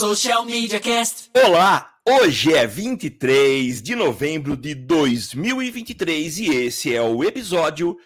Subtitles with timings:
[0.00, 1.28] Social Media Cast.
[1.36, 7.98] Olá, hoje é 23 de novembro de 2023 e esse é o episódio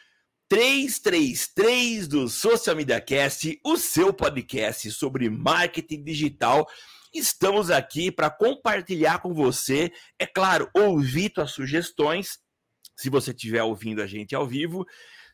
[0.49, 6.67] 333 do Social Media Cast, o seu podcast sobre marketing digital.
[7.15, 12.41] Estamos aqui para compartilhar com você, é claro, ouvir suas sugestões,
[12.97, 14.85] se você estiver ouvindo a gente ao vivo,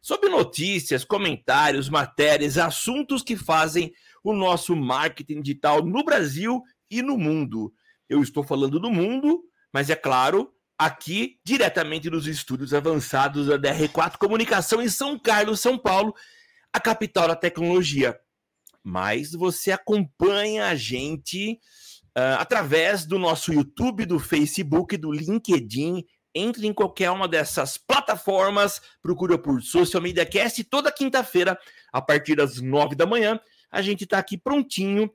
[0.02, 7.16] sobre notícias, comentários, matérias, assuntos que fazem o nosso marketing digital no Brasil e no
[7.16, 7.72] mundo.
[8.08, 14.16] Eu estou falando do mundo, mas é claro, aqui diretamente nos estúdios avançados da DR4
[14.18, 16.14] Comunicação em São Carlos, São Paulo,
[16.72, 18.18] a capital da tecnologia.
[18.82, 21.58] Mas você acompanha a gente
[22.16, 26.04] uh, através do nosso YouTube, do Facebook, do LinkedIn.
[26.32, 31.58] Entre em qualquer uma dessas plataformas, procura por Social Media Cast toda quinta-feira,
[31.92, 33.38] a partir das nove da manhã
[33.70, 35.10] a gente está aqui prontinho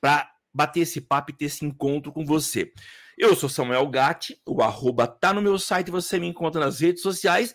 [0.00, 2.72] para bater esse papo e ter esse encontro com você.
[3.18, 7.02] Eu sou Samuel Gatti, o arroba tá no meu site, você me encontra nas redes
[7.02, 7.54] sociais,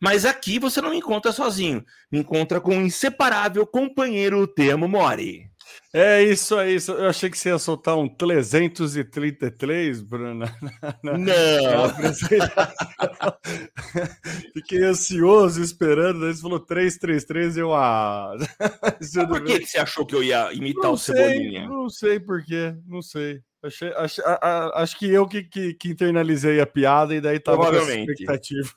[0.00, 5.50] mas aqui você não me encontra sozinho, me encontra com o inseparável companheiro Temo Mori.
[5.92, 6.76] É isso aí.
[6.86, 10.44] Eu achei que você ia soltar um 333, Bruno.
[11.02, 11.88] Não.
[14.52, 16.20] Fiquei ansioso esperando.
[16.20, 17.74] Daí você falou 333 e eu.
[17.74, 18.34] Ah.
[19.28, 21.60] por que, que você achou que eu ia imitar não o Cebolinha?
[21.60, 22.74] Sei, não sei por quê.
[22.86, 23.40] Não sei.
[23.60, 27.40] Achei, acho, a, a, acho que eu que, que, que, internalizei a piada e daí
[27.40, 28.70] tava com expectativa.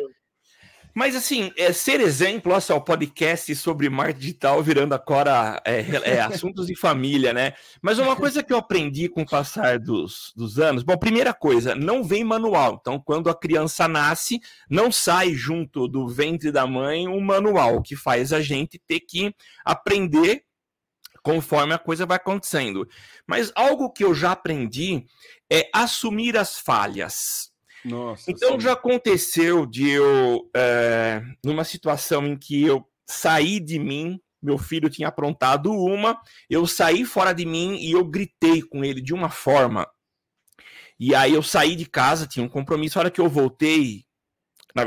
[0.94, 5.80] Mas assim, é, ser exemplo, olha só, o podcast sobre marketing digital virando agora é,
[6.04, 7.52] é, assuntos de família, né?
[7.80, 11.74] Mas uma coisa que eu aprendi com o passar dos, dos anos, bom, primeira coisa,
[11.74, 12.78] não vem manual.
[12.80, 17.96] Então, quando a criança nasce, não sai junto do ventre da mãe um manual que
[17.96, 19.34] faz a gente ter que
[19.64, 20.44] aprender
[21.22, 22.88] conforme a coisa vai acontecendo.
[23.26, 25.06] Mas algo que eu já aprendi
[25.50, 27.49] é assumir as falhas.
[27.84, 28.60] Nossa, então sim.
[28.60, 34.90] já aconteceu de eu, é, numa situação em que eu saí de mim, meu filho
[34.90, 39.30] tinha aprontado uma, eu saí fora de mim e eu gritei com ele de uma
[39.30, 39.86] forma.
[40.98, 44.04] E aí eu saí de casa, tinha um compromisso, a hora que eu voltei,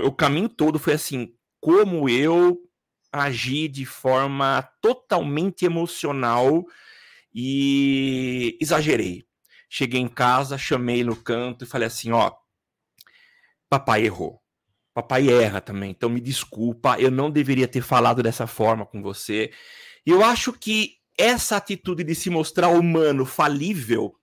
[0.04, 2.58] o caminho todo foi assim, como eu
[3.12, 6.64] agi de forma totalmente emocional
[7.34, 9.24] e exagerei.
[9.70, 12.32] Cheguei em casa, chamei no canto e falei assim, ó,
[13.74, 14.40] papai errou.
[14.94, 19.52] Papai erra também, então me desculpa, eu não deveria ter falado dessa forma com você.
[20.06, 24.14] E eu acho que essa atitude de se mostrar humano, falível,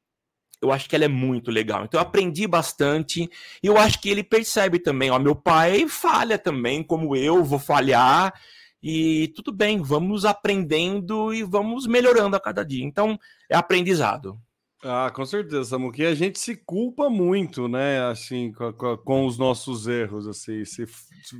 [0.62, 1.84] eu acho que ela é muito legal.
[1.84, 3.28] Então eu aprendi bastante
[3.60, 7.58] e eu acho que ele percebe também, ó, meu pai falha também, como eu vou
[7.58, 8.32] falhar.
[8.80, 12.84] E tudo bem, vamos aprendendo e vamos melhorando a cada dia.
[12.84, 13.18] Então,
[13.48, 14.40] é aprendizado.
[14.82, 19.26] Ah, com certeza, Samu, que a gente se culpa muito, né, assim, com, com, com
[19.26, 21.36] os nossos erros, assim, se, se,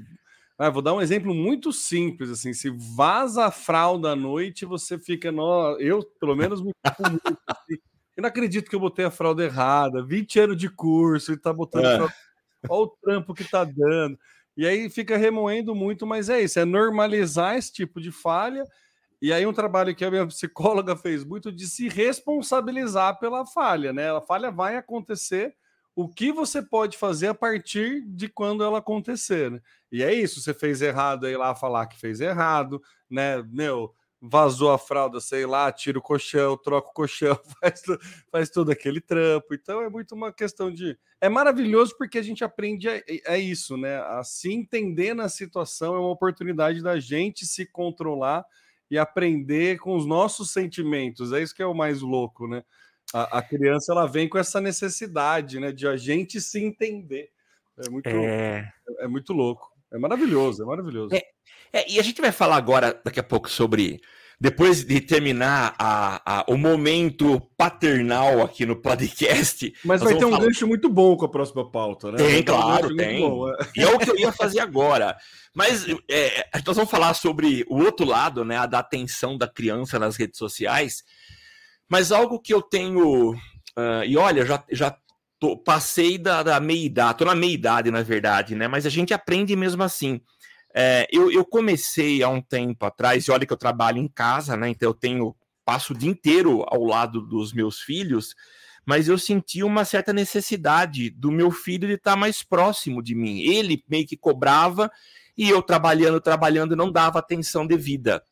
[0.58, 4.98] Ah, vou dar um exemplo muito simples, assim, se vaza a fralda à noite, você
[4.98, 5.78] fica, no...
[5.81, 6.70] eu pelo menos me
[7.08, 7.78] muito, assim,
[8.14, 11.50] eu não acredito que eu botei a fralda errada, 20 anos de curso e tá
[11.50, 11.96] botando é.
[11.96, 12.14] fralda...
[12.69, 14.19] olha o trampo que tá dando.
[14.54, 18.64] E aí fica remoendo muito, mas é isso, é normalizar esse tipo de falha.
[19.22, 23.93] E aí um trabalho que a minha psicóloga fez muito de se responsabilizar pela falha,
[23.93, 24.11] né?
[24.11, 25.55] A falha vai acontecer,
[25.94, 29.61] o que você pode fazer a partir de quando ela acontecer, né?
[29.93, 32.81] E é isso, você fez errado aí lá falar que fez errado,
[33.11, 33.43] né?
[33.43, 37.82] Meu, vazou a fralda, sei lá, tira o colchão, troca o colchão, faz,
[38.31, 39.55] faz todo aquele trampo.
[39.55, 40.99] Então é muito uma questão de.
[41.20, 43.99] É maravilhoso porque a gente aprende é, é isso, né?
[43.99, 48.44] A se entender na situação é uma oportunidade da gente se controlar
[48.90, 51.32] e aprender com os nossos sentimentos.
[51.32, 52.64] É isso que é o mais louco, né?
[53.12, 57.31] A, a, criança ela vem com essa necessidade, né, de a gente se entender.
[57.78, 58.72] É muito, é...
[58.98, 59.70] é muito louco.
[59.92, 61.14] É maravilhoso, é maravilhoso.
[61.14, 61.22] É,
[61.72, 64.00] é, e a gente vai falar agora, daqui a pouco, sobre.
[64.40, 69.70] Depois de terminar a, a, o momento paternal aqui no podcast.
[69.84, 70.44] Mas vai ter um falar...
[70.46, 72.16] gancho muito bom com a próxima pauta, né?
[72.16, 73.20] Tem, claro, um tem.
[73.20, 73.56] Bom, é.
[73.76, 75.14] E é o que eu ia fazer agora.
[75.54, 78.56] Mas é, nós vamos falar sobre o outro lado, né?
[78.56, 81.04] A da atenção da criança nas redes sociais.
[81.86, 83.32] Mas algo que eu tenho.
[83.32, 84.96] Uh, e olha, já, já
[85.38, 88.69] tô, passei da, da meia idade, tô na meia idade, na verdade, né?
[88.69, 90.20] Mas a gente aprende mesmo assim.
[90.75, 94.56] É, eu, eu comecei há um tempo atrás, e olha que eu trabalho em casa,
[94.56, 94.69] né?
[94.69, 95.34] Então eu tenho.
[95.62, 98.34] Passo o dia inteiro ao lado dos meus filhos,
[98.84, 103.40] mas eu senti uma certa necessidade do meu filho de estar mais próximo de mim.
[103.43, 104.90] Ele meio que cobrava
[105.37, 108.22] e eu trabalhando, trabalhando, não dava atenção devida.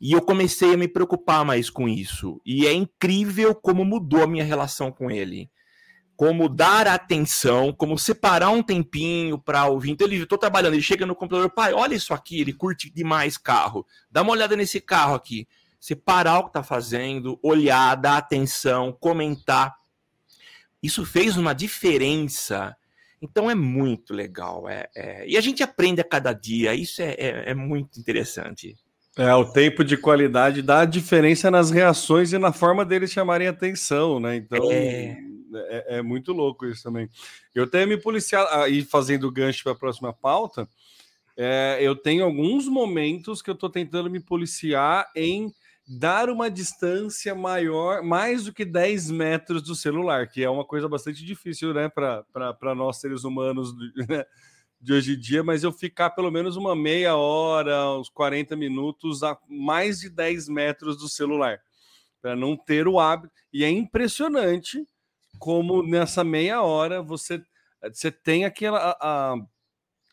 [0.00, 2.40] E eu comecei a me preocupar mais com isso.
[2.46, 5.50] E é incrível como mudou a minha relação com ele.
[6.18, 9.92] Como dar atenção, como separar um tempinho para ouvir.
[9.92, 13.38] Então, ele estou trabalhando, ele chega no computador, pai, olha isso aqui, ele curte demais
[13.38, 13.86] carro.
[14.10, 15.46] Dá uma olhada nesse carro aqui.
[15.78, 19.76] Separar o que está fazendo, olhar, dar atenção, comentar.
[20.82, 22.76] Isso fez uma diferença.
[23.22, 24.68] Então é muito legal.
[24.68, 25.28] É, é...
[25.28, 26.74] E a gente aprende a cada dia.
[26.74, 28.74] Isso é, é, é muito interessante.
[29.16, 34.20] É, o tempo de qualidade dá diferença nas reações e na forma deles chamarem atenção,
[34.20, 34.36] né?
[34.36, 35.16] Então é,
[35.54, 37.08] é, é muito louco isso também.
[37.54, 40.68] Eu tenho me policiado, aí fazendo gancho para a próxima pauta,
[41.36, 45.52] é, eu tenho alguns momentos que eu estou tentando me policiar em
[45.86, 50.88] dar uma distância maior, mais do que 10 metros do celular, que é uma coisa
[50.88, 53.72] bastante difícil, né, para nós seres humanos,
[54.08, 54.24] né?
[54.80, 59.22] de hoje em dia, mas eu ficar pelo menos uma meia hora, uns 40 minutos
[59.22, 61.60] a mais de 10 metros do celular,
[62.22, 63.34] para não ter o hábito.
[63.52, 64.86] E é impressionante
[65.38, 67.42] como nessa meia hora você,
[67.92, 68.78] você tem aquela.
[68.78, 69.36] A, a...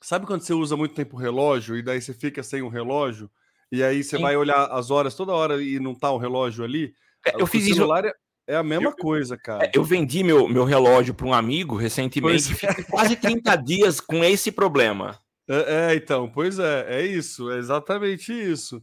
[0.01, 3.29] Sabe quando você usa muito tempo o relógio e daí você fica sem o relógio?
[3.71, 4.21] E aí você Sim.
[4.23, 6.93] vai olhar as horas toda hora e não tá o relógio ali?
[7.25, 8.13] É, eu o fiz celular isso.
[8.13, 9.65] É é a mesma eu, coisa, cara.
[9.65, 14.23] É, eu vendi meu, meu relógio para um amigo recentemente fiquei quase 30 dias com
[14.23, 15.19] esse problema.
[15.47, 18.81] É, é, então, pois é, é isso, é exatamente isso.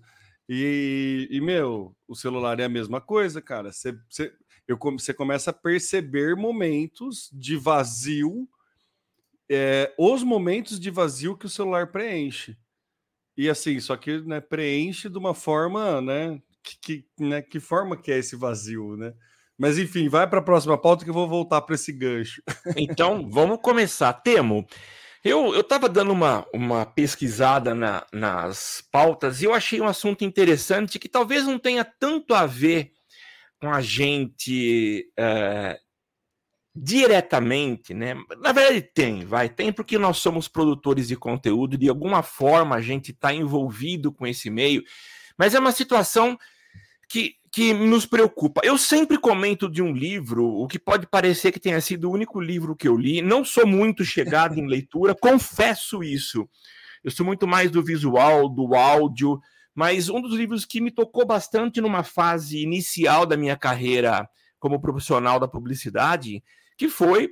[0.49, 3.71] E, e, meu, o celular é a mesma coisa, cara.
[3.73, 3.97] Você,
[4.67, 8.49] eu, você começa a perceber momentos de vazio,
[9.51, 12.57] é, os momentos de vazio que o celular preenche.
[13.37, 16.41] E assim, só que né, preenche de uma forma, né?
[16.63, 19.15] Que, que, né, que forma que é esse vazio, né?
[19.59, 22.43] Mas enfim, vai para a próxima pauta que eu vou voltar para esse gancho.
[22.77, 24.13] Então, vamos começar.
[24.13, 24.67] Temo,
[25.25, 30.99] eu estava dando uma, uma pesquisada na, nas pautas e eu achei um assunto interessante
[30.99, 32.93] que talvez não tenha tanto a ver
[33.63, 35.79] com a gente é,
[36.75, 38.17] diretamente, né?
[38.41, 42.81] Na verdade, tem, vai, tem porque nós somos produtores de conteúdo, de alguma forma a
[42.81, 44.83] gente está envolvido com esse meio,
[45.39, 46.37] mas é uma situação
[47.09, 48.63] que que nos preocupa.
[48.65, 52.41] Eu sempre comento de um livro, o que pode parecer que tenha sido o único
[52.41, 53.21] livro que eu li.
[53.21, 56.49] Não sou muito chegado em leitura, confesso isso.
[57.05, 59.39] Eu sou muito mais do visual, do áudio,
[59.75, 64.81] mas um dos livros que me tocou bastante numa fase inicial da minha carreira como
[64.81, 66.43] profissional da publicidade,
[66.77, 67.31] que foi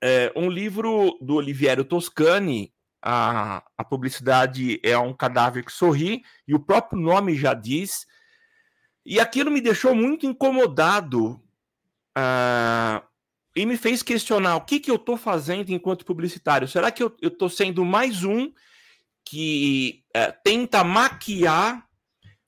[0.00, 6.54] é, um livro do Oliviero Toscani, a, a publicidade é um cadáver que sorri, e
[6.54, 8.06] o próprio nome já diz,
[9.04, 11.42] e aquilo me deixou muito incomodado
[12.16, 13.02] uh,
[13.56, 16.68] e me fez questionar o que, que eu estou fazendo enquanto publicitário.
[16.68, 18.52] Será que eu estou sendo mais um
[19.24, 21.86] que uh, tenta maquiar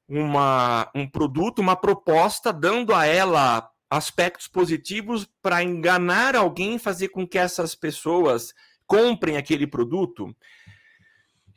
[0.09, 7.26] uma, um produto, uma proposta, dando a ela aspectos positivos para enganar alguém, fazer com
[7.26, 8.52] que essas pessoas
[8.87, 10.35] comprem aquele produto?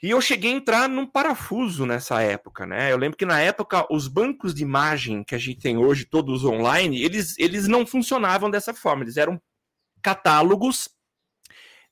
[0.01, 2.91] E eu cheguei a entrar num parafuso nessa época, né?
[2.91, 6.45] Eu lembro que na época os bancos de imagem que a gente tem hoje, todos
[6.45, 9.03] online, eles, eles não funcionavam dessa forma.
[9.03, 9.41] Eles eram
[10.01, 10.87] catálogos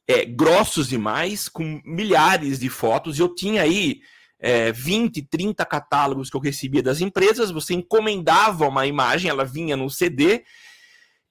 [0.07, 3.19] é, grossos demais, com milhares de fotos.
[3.19, 4.01] Eu tinha aí
[4.39, 7.51] é, 20, 30 catálogos que eu recebia das empresas.
[7.51, 10.43] Você encomendava uma imagem, ela vinha no CD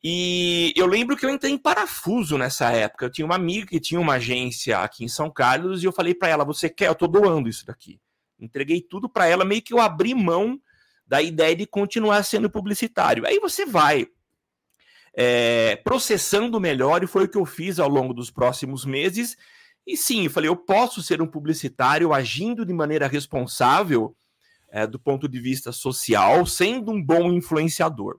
[0.07, 3.07] e eu lembro que eu entrei em parafuso nessa época.
[3.07, 6.15] Eu tinha uma amiga que tinha uma agência aqui em São Carlos e eu falei
[6.15, 6.89] para ela: "Você quer?
[6.89, 7.99] Eu tô doando isso daqui".
[8.39, 10.61] Entreguei tudo para ela, meio que eu abri mão
[11.07, 13.27] da ideia de continuar sendo publicitário.
[13.27, 14.07] Aí você vai
[15.17, 19.37] é, processando melhor e foi o que eu fiz ao longo dos próximos meses.
[19.87, 24.17] E sim, eu falei: eu posso ser um publicitário agindo de maneira responsável
[24.71, 28.19] é, do ponto de vista social, sendo um bom influenciador.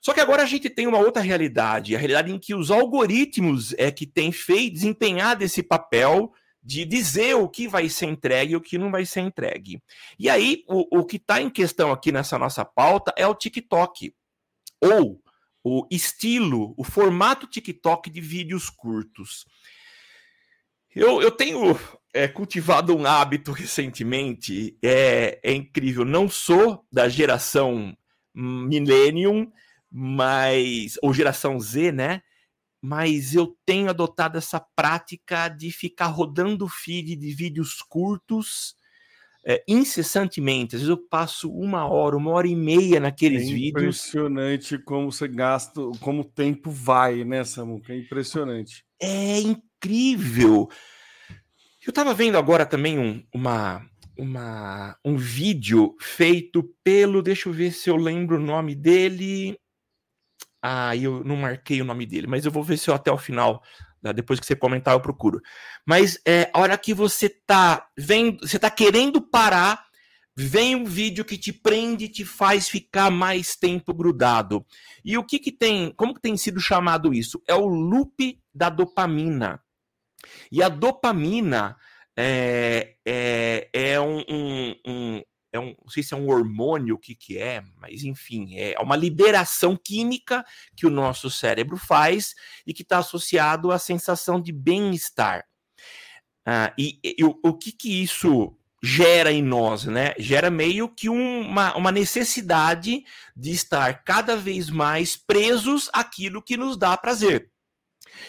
[0.00, 3.72] Só que agora a gente tem uma outra realidade, a realidade em que os algoritmos
[3.78, 6.30] é que têm feito desempenhado esse papel
[6.62, 9.82] de dizer o que vai ser entregue e o que não vai ser entregue.
[10.18, 14.14] E aí, o, o que está em questão aqui nessa nossa pauta é o TikTok,
[14.82, 15.23] ou
[15.64, 19.46] o estilo, o formato TikTok de vídeos curtos.
[20.94, 21.76] Eu, eu tenho
[22.12, 27.96] é, cultivado um hábito recentemente, é, é incrível, não sou da geração
[28.34, 29.50] Millennium,
[29.90, 32.22] mas ou geração Z, né?
[32.82, 38.76] Mas eu tenho adotado essa prática de ficar rodando feed de vídeos curtos
[39.46, 40.74] é, incessantemente.
[40.74, 43.82] Às vezes eu passo uma hora, uma hora e meia naqueles é vídeos.
[43.82, 47.92] Impressionante como você gasta, como o tempo vai, né, Samuca?
[47.92, 48.84] É impressionante.
[49.00, 50.68] É incrível.
[51.86, 53.86] Eu estava vendo agora também um, uma,
[54.18, 57.22] uma, um vídeo feito pelo.
[57.22, 59.58] Deixa eu ver se eu lembro o nome dele.
[60.62, 63.18] Ah, eu não marquei o nome dele, mas eu vou ver se eu até o
[63.18, 63.62] final,
[64.12, 65.40] depois que você comentar, eu procuro.
[65.86, 69.86] Mas é, a hora que você tá vendo, você tá querendo parar,
[70.36, 74.64] vem um vídeo que te prende, te faz ficar mais tempo grudado.
[75.04, 77.42] E o que que tem, como que tem sido chamado isso?
[77.48, 79.60] É o loop da dopamina.
[80.50, 81.76] E a dopamina
[82.16, 85.22] é, é, é um, um, um
[85.54, 88.76] é um, não sei se é um hormônio, o que, que é, mas enfim, é
[88.80, 90.44] uma liberação química
[90.76, 92.34] que o nosso cérebro faz
[92.66, 95.44] e que está associado à sensação de bem-estar.
[96.44, 100.12] Ah, e, e o, o que, que isso gera em nós, né?
[100.18, 106.76] Gera meio que uma, uma necessidade de estar cada vez mais presos àquilo que nos
[106.76, 107.50] dá prazer.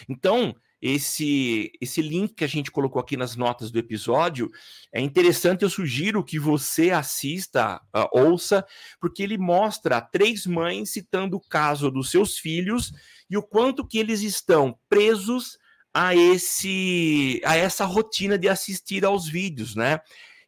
[0.08, 4.50] Então, esse, esse link que a gente colocou aqui nas notas do episódio
[4.92, 5.62] é interessante.
[5.62, 8.64] Eu sugiro que você assista, uh, ouça,
[9.00, 12.92] porque ele mostra três mães citando o caso dos seus filhos
[13.28, 15.58] e o quanto que eles estão presos
[15.94, 20.00] a esse a essa rotina de assistir aos vídeos, né?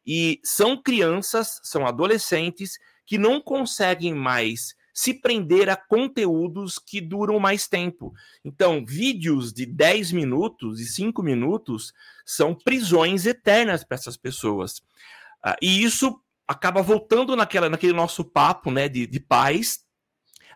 [0.07, 7.39] E são crianças, são adolescentes que não conseguem mais se prender a conteúdos que duram
[7.39, 8.13] mais tempo.
[8.45, 11.93] Então, vídeos de 10 minutos e 5 minutos
[12.27, 14.79] são prisões eternas para essas pessoas.
[15.47, 19.85] Uh, e isso acaba voltando naquela, naquele nosso papo né, de, de paz.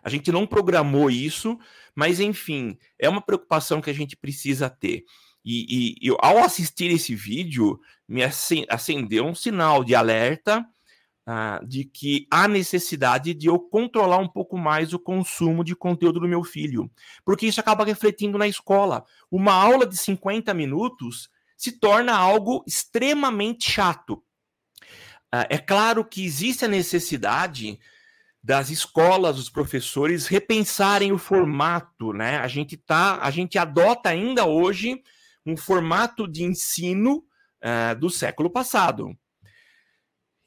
[0.03, 1.57] A gente não programou isso,
[1.95, 5.05] mas enfim, é uma preocupação que a gente precisa ter.
[5.45, 8.21] E, e ao assistir esse vídeo, me
[8.69, 10.67] acendeu um sinal de alerta
[11.27, 16.19] uh, de que há necessidade de eu controlar um pouco mais o consumo de conteúdo
[16.19, 16.89] do meu filho,
[17.25, 19.03] porque isso acaba refletindo na escola.
[19.31, 24.23] Uma aula de 50 minutos se torna algo extremamente chato.
[25.33, 27.79] Uh, é claro que existe a necessidade
[28.43, 32.37] das escolas, dos professores repensarem o formato, né?
[32.39, 35.01] A gente tá, a gente adota ainda hoje
[35.45, 37.23] um formato de ensino
[37.63, 39.17] uh, do século passado.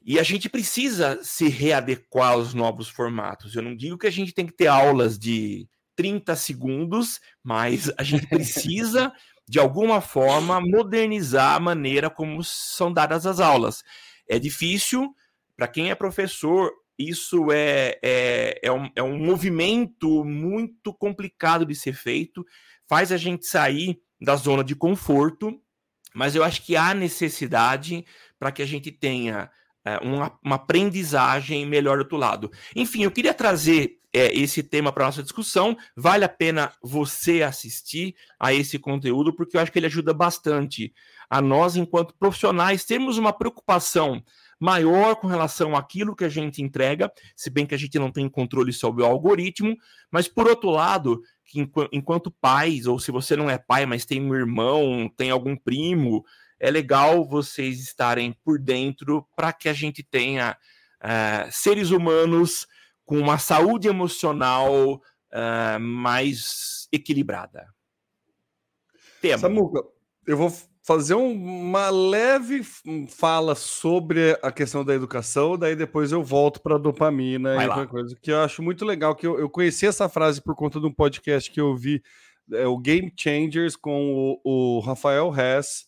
[0.07, 3.53] E a gente precisa se readequar aos novos formatos.
[3.53, 8.03] Eu não digo que a gente tem que ter aulas de 30 segundos, mas a
[8.03, 9.11] gente precisa,
[9.45, 13.83] de alguma forma, modernizar a maneira como são dadas as aulas.
[14.29, 15.13] É difícil,
[15.57, 21.75] para quem é professor, isso é, é, é, um, é um movimento muito complicado de
[21.75, 22.45] ser feito,
[22.87, 25.61] faz a gente sair da zona de conforto,
[26.15, 28.05] mas eu acho que há necessidade
[28.39, 29.51] para que a gente tenha
[29.87, 32.51] é, uma, uma, aprendizagem melhor do outro lado.
[32.75, 35.77] Enfim, eu queria trazer é, esse tema para nossa discussão.
[35.95, 40.93] Vale a pena você assistir a esse conteúdo, porque eu acho que ele ajuda bastante
[41.29, 44.21] a nós, enquanto profissionais, termos uma preocupação
[44.59, 48.27] maior com relação àquilo que a gente entrega, se bem que a gente não tem
[48.27, 49.75] controle sobre o algoritmo,
[50.11, 51.21] mas por outro lado,
[51.91, 56.25] enquanto pais, ou se você não é pai, mas tem um irmão, tem algum primo,
[56.59, 60.57] é legal vocês estarem por dentro para que a gente tenha
[61.03, 62.67] uh, seres humanos
[63.05, 67.67] com uma saúde emocional uh, mais equilibrada.
[69.21, 69.37] Tema.
[69.37, 69.83] Samuca,
[70.25, 70.51] eu vou
[70.87, 72.63] fazer um, uma leve
[73.09, 77.69] fala sobre a questão da educação, daí depois eu volto para a dopamina Vai e
[77.69, 80.79] outra coisa que eu acho muito legal, que eu, eu conheci essa frase por conta
[80.79, 82.01] de um podcast que eu vi,
[82.53, 85.85] é, o Game Changers, com o, o Rafael Hess,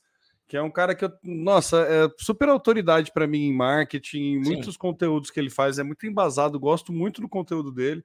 [0.50, 4.39] que é um cara que eu, nossa, é super autoridade para mim em marketing, em
[4.39, 8.03] muitos conteúdos que ele faz, é muito embasado, gosto muito do conteúdo dele.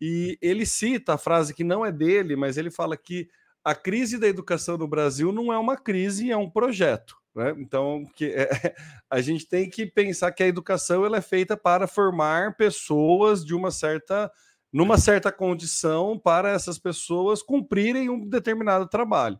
[0.00, 3.28] E ele cita a frase que não é dele, mas ele fala que
[3.64, 7.16] a crise da educação no Brasil não é uma crise, é um projeto.
[7.32, 7.54] Né?
[7.56, 8.48] Então, que é,
[9.08, 13.54] a gente tem que pensar que a educação ela é feita para formar pessoas de
[13.54, 14.28] uma certa,
[14.72, 19.38] numa certa condição para essas pessoas cumprirem um determinado trabalho,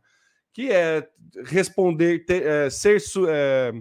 [0.56, 1.06] que é
[1.44, 2.96] responder, ter, é, ser
[3.28, 3.74] é,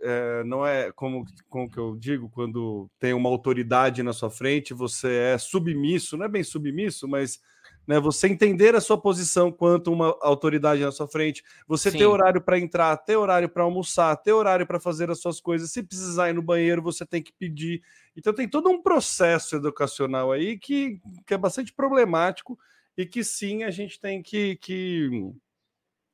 [0.00, 4.74] é, não é como, como que eu digo quando tem uma autoridade na sua frente,
[4.74, 7.40] você é submisso, não é bem submisso, mas
[7.86, 8.00] né?
[8.00, 11.98] Você entender a sua posição quanto uma autoridade na sua frente, você Sim.
[11.98, 15.70] ter horário para entrar, ter horário para almoçar, ter horário para fazer as suas coisas.
[15.70, 17.82] Se precisar ir no banheiro, você tem que pedir.
[18.16, 22.58] Então tem todo um processo educacional aí que, que é bastante problemático
[22.96, 25.08] e que sim a gente tem que, que,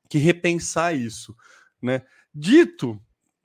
[0.08, 1.34] que repensar isso,
[1.82, 2.02] né?
[2.34, 3.00] Dito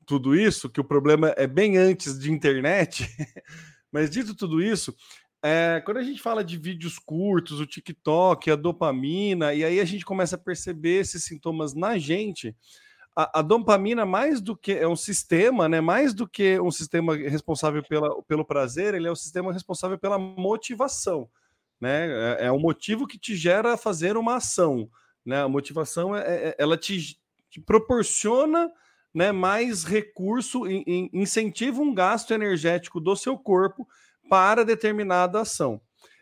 [0.05, 3.07] tudo isso, que o problema é bem antes de internet,
[3.91, 4.95] mas dito tudo isso,
[5.41, 9.85] é, quando a gente fala de vídeos curtos, o TikTok, a dopamina, e aí a
[9.85, 12.55] gente começa a perceber esses sintomas na gente,
[13.15, 15.79] a, a, dopamina, mais do que é um sistema, né?
[15.81, 20.17] Mais do que um sistema responsável pela, pelo prazer, ele é o sistema responsável pela
[20.17, 21.29] motivação,
[21.79, 22.07] né?
[22.39, 24.89] É, é o motivo que te gera fazer uma ação,
[25.25, 25.41] né?
[25.41, 27.17] A motivação é, é ela te,
[27.49, 28.69] te, proporciona
[29.13, 33.87] né, mais recurso, in, in, incentiva um gasto energético do seu corpo
[34.29, 35.81] para determinada ação.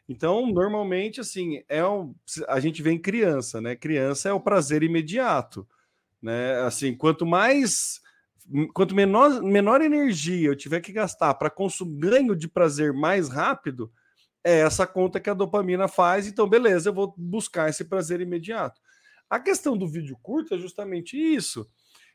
[0.09, 2.15] Então, normalmente, assim, é um,
[2.47, 3.75] a gente vê em criança, né?
[3.75, 5.67] Criança é o prazer imediato,
[6.21, 6.61] né?
[6.61, 7.99] Assim, quanto mais,
[8.73, 11.51] quanto menor, menor energia eu tiver que gastar para
[11.99, 13.91] ganho de prazer mais rápido,
[14.45, 16.25] é essa conta que a dopamina faz.
[16.25, 18.79] Então, beleza, eu vou buscar esse prazer imediato.
[19.29, 21.67] A questão do vídeo curto é justamente isso.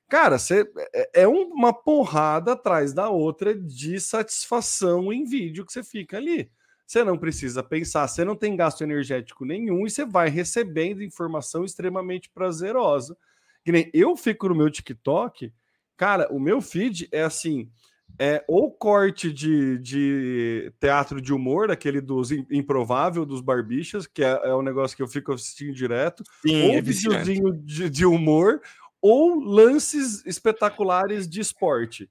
[0.09, 5.83] Cara, você, é, é uma porrada atrás da outra de satisfação em vídeo que você
[5.83, 6.51] fica ali.
[6.87, 11.65] Você não precisa pensar, você não tem gasto energético nenhum e você vai recebendo informação
[11.65, 13.17] extremamente prazerosa.
[13.65, 15.53] Que nem eu fico no meu TikTok,
[15.97, 17.71] cara, o meu feed é assim:
[18.19, 24.41] é ou corte de, de teatro de humor, aquele dos improvável dos barbichas, que é,
[24.45, 28.61] é um negócio que eu fico assistindo direto, Sim, ou é videozinho de, de humor,
[29.01, 32.09] ou lances espetaculares de esporte.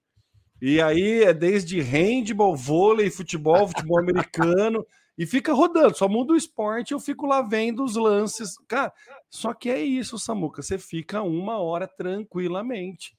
[0.62, 4.86] E aí é desde handball, vôlei, futebol, futebol americano,
[5.18, 8.56] e fica rodando, só muda o esporte, eu fico lá vendo os lances.
[8.68, 8.94] Cara,
[9.30, 13.16] só que é isso, Samuca, você fica uma hora tranquilamente.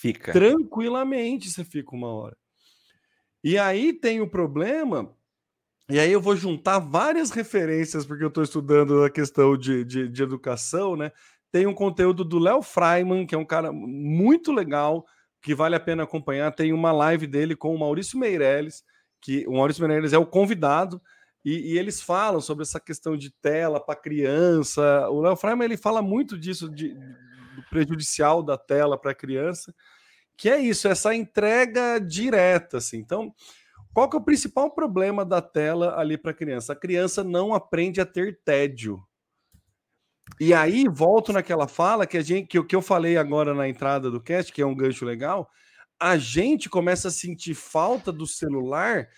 [0.00, 0.32] Fica.
[0.32, 2.34] Tranquilamente você fica uma hora.
[3.44, 5.14] E aí tem o problema,
[5.90, 10.08] e aí eu vou juntar várias referências, porque eu estou estudando a questão de, de,
[10.08, 11.12] de educação, né?
[11.52, 15.04] Tem um conteúdo do Léo Freiman, que é um cara muito legal,
[15.42, 16.50] que vale a pena acompanhar.
[16.54, 18.82] Tem uma live dele com o Maurício Meirelles,
[19.20, 20.98] que o Maurício Meirelles é o convidado,
[21.44, 25.10] e, e eles falam sobre essa questão de tela para criança.
[25.10, 26.96] O Léo Freiman ele fala muito disso, de,
[27.70, 29.74] prejudicial da tela para criança,
[30.36, 32.78] que é isso, essa entrega direta.
[32.78, 32.98] Assim.
[32.98, 33.32] Então,
[33.92, 36.72] qual que é o principal problema da tela ali para a criança?
[36.72, 39.02] A criança não aprende a ter tédio.
[40.38, 44.10] E aí volto naquela fala que a gente que, que eu falei agora na entrada
[44.10, 45.50] do cast, que é um gancho legal,
[46.00, 49.08] a gente começa a sentir falta do celular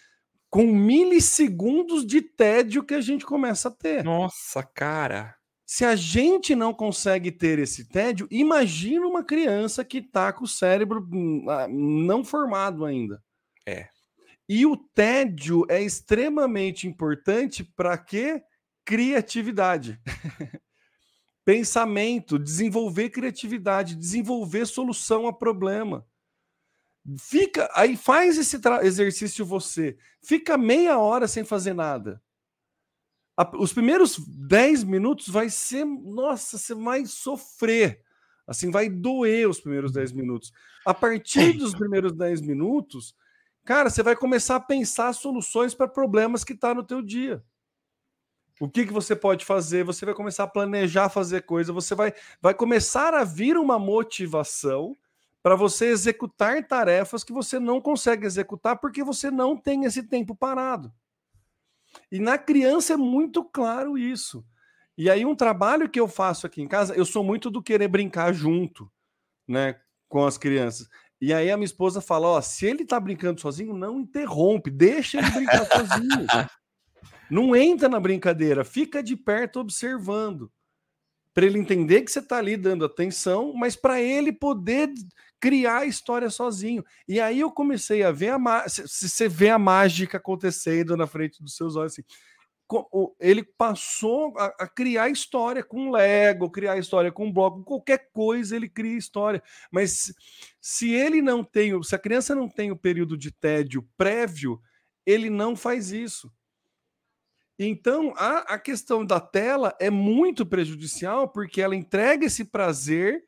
[0.51, 4.03] com milissegundos de tédio que a gente começa a ter.
[4.03, 5.35] Nossa, cara.
[5.75, 10.47] Se a gente não consegue ter esse tédio, imagina uma criança que está com o
[10.47, 13.25] cérebro hum, ah, não formado ainda.
[13.67, 13.89] É.
[14.47, 18.43] E o tédio é extremamente importante para quê?
[18.85, 19.99] Criatividade.
[21.43, 26.07] pensamento, desenvolver criatividade, desenvolver solução a problema.
[27.19, 29.97] Fica, aí faz esse exercício você.
[30.23, 32.23] Fica meia hora sem fazer nada.
[33.37, 38.03] A, os primeiros 10 minutos vai ser, nossa, você vai sofrer.
[38.47, 40.53] Assim, vai doer os primeiros 10 minutos.
[40.85, 43.15] A partir dos primeiros 10 minutos,
[43.65, 47.43] cara, você vai começar a pensar soluções para problemas que tá no teu dia.
[48.61, 49.85] O que, que você pode fazer?
[49.85, 54.97] Você vai começar a planejar fazer coisa, você vai, vai começar a vir uma motivação
[55.43, 60.35] para você executar tarefas que você não consegue executar porque você não tem esse tempo
[60.35, 60.93] parado.
[62.13, 64.45] E na criança é muito claro isso.
[64.99, 67.89] E aí um trabalho que eu faço aqui em casa, eu sou muito do querer
[67.89, 68.93] brincar junto,
[69.49, 70.87] né, com as crianças.
[71.19, 75.19] E aí a minha esposa fala, ó, se ele tá brincando sozinho, não interrompe, deixa
[75.19, 76.27] ele brincar sozinho.
[77.31, 80.53] Não entra na brincadeira, fica de perto observando.
[81.33, 84.93] Para ele entender que você está ali dando atenção, mas para ele poder
[85.43, 86.85] criar a história sozinho.
[87.09, 91.43] E aí eu comecei a ver a se você vê a mágica acontecendo na frente
[91.43, 92.05] dos seus olhos assim.
[93.19, 98.69] Ele passou a, a criar história com Lego, criar história com bloco, qualquer coisa ele
[98.69, 99.43] cria história.
[99.69, 100.15] Mas
[100.61, 104.61] se ele não tem, se a criança não tem o período de tédio prévio,
[105.05, 106.33] ele não faz isso.
[107.59, 113.25] Então, a, a questão da tela é muito prejudicial porque ela entrega esse prazer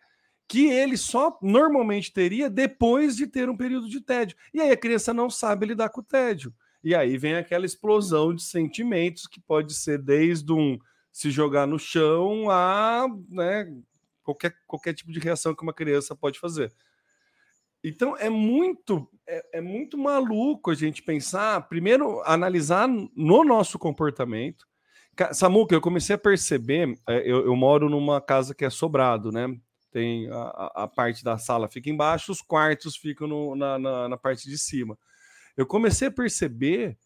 [0.48, 4.36] que ele só normalmente teria depois de ter um período de tédio.
[4.52, 6.54] E aí a criança não sabe lidar com o tédio.
[6.82, 10.78] E aí vem aquela explosão de sentimentos que pode ser desde um
[11.10, 13.72] se jogar no chão a né,
[14.22, 16.72] qualquer, qualquer tipo de reação que uma criança pode fazer.
[17.82, 24.66] Então é muito é, é, muito maluco a gente pensar, primeiro analisar no nosso comportamento.
[25.32, 29.46] Samuca, eu comecei a perceber, é, eu, eu, moro numa casa que é sobrado, né?
[29.94, 34.16] Tem a, a parte da sala fica embaixo, os quartos ficam no, na, na, na,
[34.16, 34.98] parte de cima.
[35.56, 36.98] Eu comecei a perceber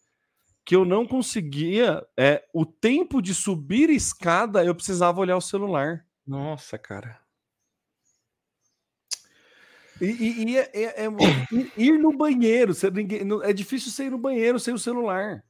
[0.65, 6.03] que eu não conseguia, é, o tempo de subir escada, eu precisava olhar o celular.
[6.27, 7.21] Nossa, cara.
[10.01, 11.09] E, e, e é, é, é,
[11.77, 15.45] ir no banheiro, ninguém, é difícil você ir no banheiro sem o celular,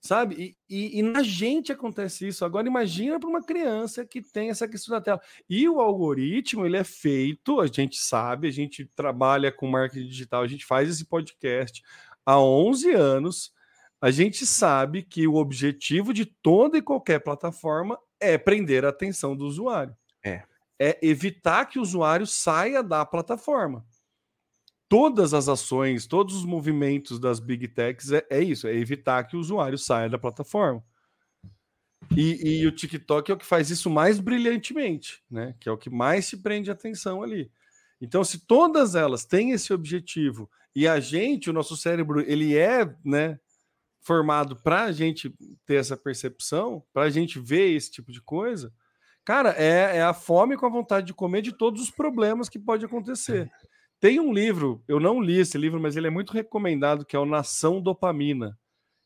[0.00, 0.56] sabe?
[0.68, 2.44] E, e, na gente acontece isso.
[2.44, 5.20] Agora imagina para uma criança que tem essa questão da tela.
[5.48, 10.42] E o algoritmo ele é feito, a gente sabe, a gente trabalha com marketing digital,
[10.42, 11.82] a gente faz esse podcast
[12.24, 13.52] há 11 anos.
[14.00, 19.36] A gente sabe que o objetivo de toda e qualquer plataforma é prender a atenção
[19.36, 19.96] do usuário.
[20.24, 20.44] É
[20.78, 23.84] é evitar que o usuário saia da plataforma.
[24.88, 29.36] Todas as ações, todos os movimentos das big techs é, é isso, é evitar que
[29.36, 30.82] o usuário saia da plataforma.
[32.16, 35.54] E, e, o TikTok é o que faz isso mais brilhantemente, né?
[35.60, 37.50] Que é o que mais te prende atenção ali.
[38.00, 42.96] Então, se todas elas têm esse objetivo e a gente, o nosso cérebro, ele é,
[43.04, 43.38] né,
[44.00, 45.34] formado para a gente
[45.66, 48.72] ter essa percepção, para a gente ver esse tipo de coisa,
[49.28, 52.58] Cara, é, é a fome com a vontade de comer de todos os problemas que
[52.58, 53.50] pode acontecer.
[54.00, 57.18] Tem um livro, eu não li esse livro, mas ele é muito recomendado, que é
[57.18, 58.56] o Nação Dopamina,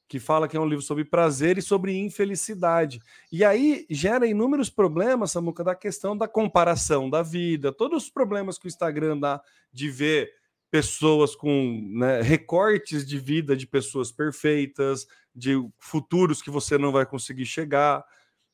[0.06, 3.00] que fala que é um livro sobre prazer e sobre infelicidade.
[3.30, 8.58] E aí gera inúmeros problemas, Samuca, da questão da comparação da vida, todos os problemas
[8.58, 9.40] que o Instagram dá
[9.72, 10.30] de ver
[10.70, 17.06] pessoas com né, recortes de vida de pessoas perfeitas, de futuros que você não vai
[17.06, 18.04] conseguir chegar.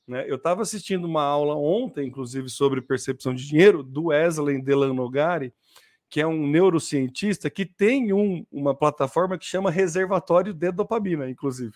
[0.06, 0.24] Né?
[0.28, 5.52] Eu estava assistindo uma aula ontem, inclusive, sobre percepção de dinheiro, do Wesley Delanogari,
[6.08, 11.74] que é um neurocientista que tem um, uma plataforma que chama Reservatório de Dopamina, inclusive.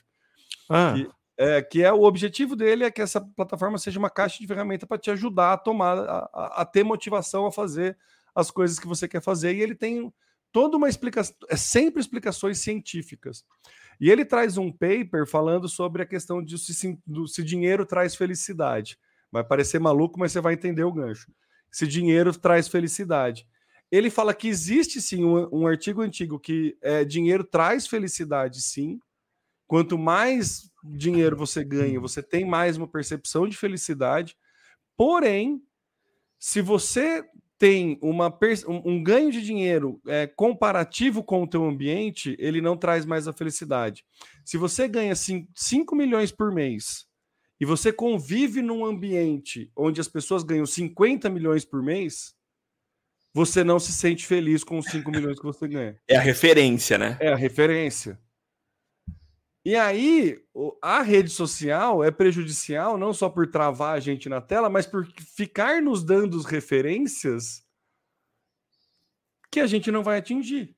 [0.68, 0.95] Ah.
[0.95, 4.47] Que, é, que é o objetivo dele é que essa plataforma seja uma caixa de
[4.47, 7.97] ferramenta para te ajudar a tomar, a, a, ter motivação a fazer
[8.35, 9.55] as coisas que você quer fazer.
[9.55, 10.12] E ele tem
[10.51, 13.45] toda uma explicação, é sempre explicações científicas.
[14.01, 18.14] E ele traz um paper falando sobre a questão de se, do, se dinheiro traz
[18.14, 18.99] felicidade.
[19.31, 21.31] Vai parecer maluco, mas você vai entender o gancho.
[21.71, 23.47] Se dinheiro traz felicidade.
[23.92, 28.98] Ele fala que existe sim um, um artigo antigo que é, dinheiro traz felicidade, sim.
[29.66, 34.35] Quanto mais dinheiro você ganha, você tem mais uma percepção de felicidade.
[34.96, 35.62] Porém,
[36.38, 37.22] se você
[37.59, 43.05] tem uma, um, ganho de dinheiro é, comparativo com o teu ambiente, ele não traz
[43.05, 44.05] mais a felicidade.
[44.44, 47.07] Se você ganha 5 milhões por mês
[47.61, 52.35] e você convive num ambiente onde as pessoas ganham 50 milhões por mês,
[53.35, 55.99] você não se sente feliz com os 5 milhões que você ganha.
[56.07, 57.16] É a referência, né?
[57.21, 58.21] É a referência.
[59.64, 60.42] E aí,
[60.83, 65.07] a rede social é prejudicial não só por travar a gente na tela, mas por
[65.07, 67.64] ficar nos dando referências
[69.51, 70.75] que a gente não vai atingir.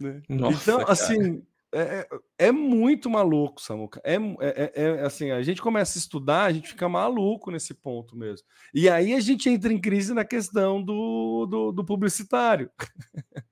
[0.00, 0.22] Né?
[0.26, 0.92] Nossa, então, cara.
[0.92, 4.00] assim, é, é, é, muito maluco, Samuca.
[4.04, 7.72] É, é, é, é, assim, a gente começa a estudar, a gente fica maluco nesse
[7.74, 8.46] ponto mesmo.
[8.74, 12.70] E aí a gente entra em crise na questão do, do, do publicitário.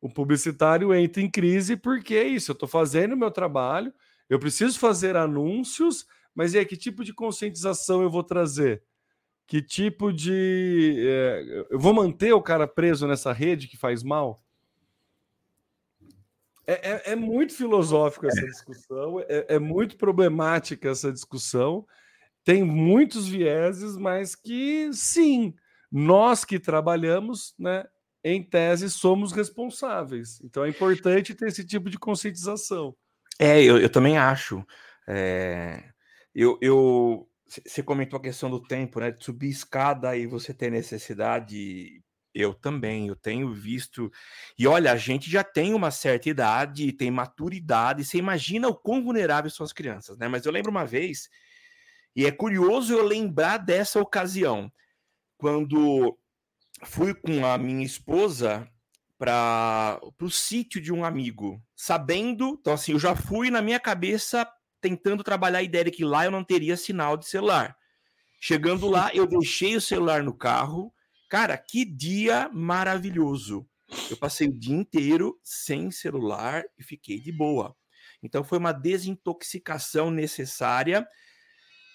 [0.00, 3.92] o publicitário entra em crise porque é isso, eu estou fazendo o meu trabalho,
[4.28, 8.82] Eu preciso fazer anúncios, mas e aí, que tipo de conscientização eu vou trazer?
[9.46, 10.96] Que tipo de.
[10.98, 14.42] É, eu vou manter o cara preso nessa rede que faz mal?
[16.66, 21.86] É, é, é muito filosófico essa discussão, é, é muito problemática essa discussão.
[22.44, 25.54] Tem muitos vieses, mas que sim,
[25.90, 27.84] nós que trabalhamos, né,
[28.24, 30.40] em tese, somos responsáveis.
[30.42, 32.94] Então é importante ter esse tipo de conscientização.
[33.38, 34.64] É, eu, eu também acho.
[35.08, 35.82] É,
[36.34, 39.10] eu, eu, você comentou a questão do tempo, né?
[39.10, 42.02] De subir escada e você ter necessidade.
[42.34, 44.10] Eu também, eu tenho visto.
[44.58, 48.04] E olha, a gente já tem uma certa idade, tem maturidade.
[48.04, 50.28] Você imagina o quão vulneráveis são as crianças, né?
[50.28, 51.28] Mas eu lembro uma vez,
[52.16, 54.72] e é curioso eu lembrar dessa ocasião,
[55.36, 56.18] quando
[56.84, 58.68] fui com a minha esposa
[59.18, 64.46] para o sítio de um amigo, sabendo, então assim, eu já fui na minha cabeça
[64.80, 67.76] tentando trabalhar a ideia de que lá eu não teria sinal de celular.
[68.40, 70.92] Chegando lá, eu deixei o celular no carro.
[71.32, 73.66] Cara, que dia maravilhoso.
[74.10, 77.74] Eu passei o dia inteiro sem celular e fiquei de boa.
[78.22, 81.08] Então foi uma desintoxicação necessária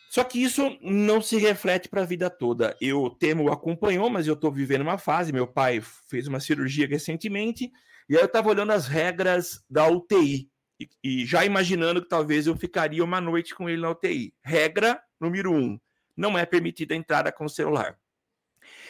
[0.09, 2.75] só que isso não se reflete para a vida toda.
[2.81, 5.31] Eu temo acompanhou, mas eu estou vivendo uma fase.
[5.31, 7.71] Meu pai fez uma cirurgia recentemente
[8.09, 12.47] e aí eu estava olhando as regras da UTI e, e, já imaginando que talvez
[12.47, 14.33] eu ficaria uma noite com ele na UTI.
[14.43, 15.79] Regra número um:
[16.15, 17.99] não é permitida a entrada com o celular.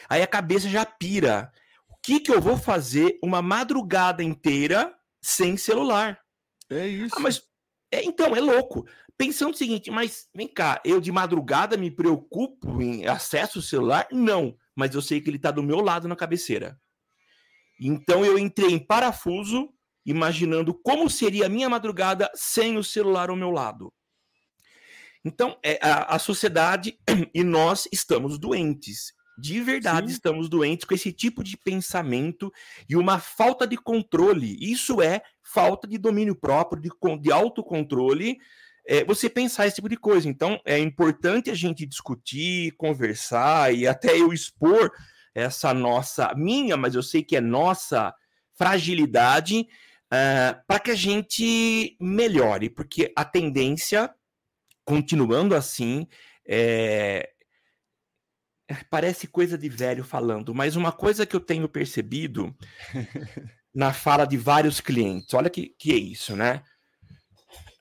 [0.08, 1.52] Aí a cabeça já pira.
[1.88, 6.18] O que, que eu vou fazer uma madrugada inteira sem celular?
[6.70, 7.14] É isso.
[7.16, 7.42] Ah, mas
[7.92, 8.86] é, então, é louco
[9.18, 14.06] pensando o seguinte, mas vem cá, eu de madrugada me preocupo em acesso ao celular?
[14.12, 16.80] Não, mas eu sei que ele está do meu lado na cabeceira.
[17.80, 19.68] Então eu entrei em parafuso,
[20.06, 23.92] imaginando como seria a minha madrugada sem o celular ao meu lado.
[25.24, 26.96] Então, é, a, a sociedade
[27.34, 29.12] e nós estamos doentes.
[29.38, 30.14] De verdade, Sim.
[30.14, 32.52] estamos doentes com esse tipo de pensamento
[32.88, 34.56] e uma falta de controle.
[34.60, 38.38] Isso é falta de domínio próprio, de, de autocontrole
[38.88, 40.26] é, você pensar esse tipo de coisa.
[40.26, 44.90] Então, é importante a gente discutir, conversar e até eu expor
[45.34, 48.12] essa nossa, minha, mas eu sei que é nossa
[48.54, 49.68] fragilidade,
[50.06, 54.12] uh, para que a gente melhore, porque a tendência,
[54.84, 56.08] continuando assim,
[56.48, 57.30] é,
[58.90, 62.54] parece coisa de velho falando, mas uma coisa que eu tenho percebido
[63.74, 66.62] na fala de vários clientes, olha que, que é isso, né?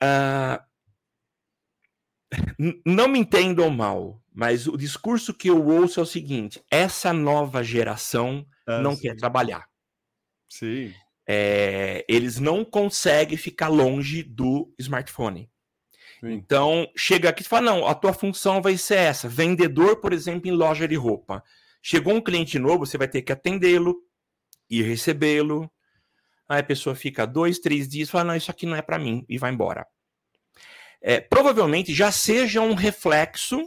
[0.04, 0.68] Uh,
[2.86, 7.64] não me entendam mal, mas o discurso que eu ouço é o seguinte: essa nova
[7.64, 9.04] geração ah, não sim.
[9.04, 9.66] quer trabalhar.
[10.50, 10.94] Sim.
[11.28, 15.50] É, eles não conseguem ficar longe do smartphone.
[16.20, 16.34] Sim.
[16.34, 19.28] Então, chega aqui e fala: não, a tua função vai ser essa.
[19.28, 21.44] Vendedor, por exemplo, em loja de roupa.
[21.82, 23.96] Chegou um cliente novo, você vai ter que atendê-lo
[24.70, 25.72] e recebê-lo.
[26.50, 28.98] Aí a pessoa fica dois, três dias e fala: não, isso aqui não é para
[29.00, 29.86] mim, e vai embora
[31.02, 33.64] é, provavelmente já seja um reflexo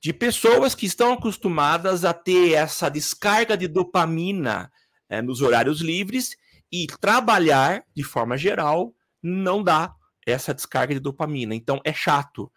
[0.00, 4.70] de pessoas que estão acostumadas a ter essa descarga de dopamina
[5.08, 6.36] é, nos horários livres
[6.70, 9.94] e trabalhar de forma geral não dá
[10.26, 11.54] essa descarga de dopamina.
[11.54, 12.50] Então é chato.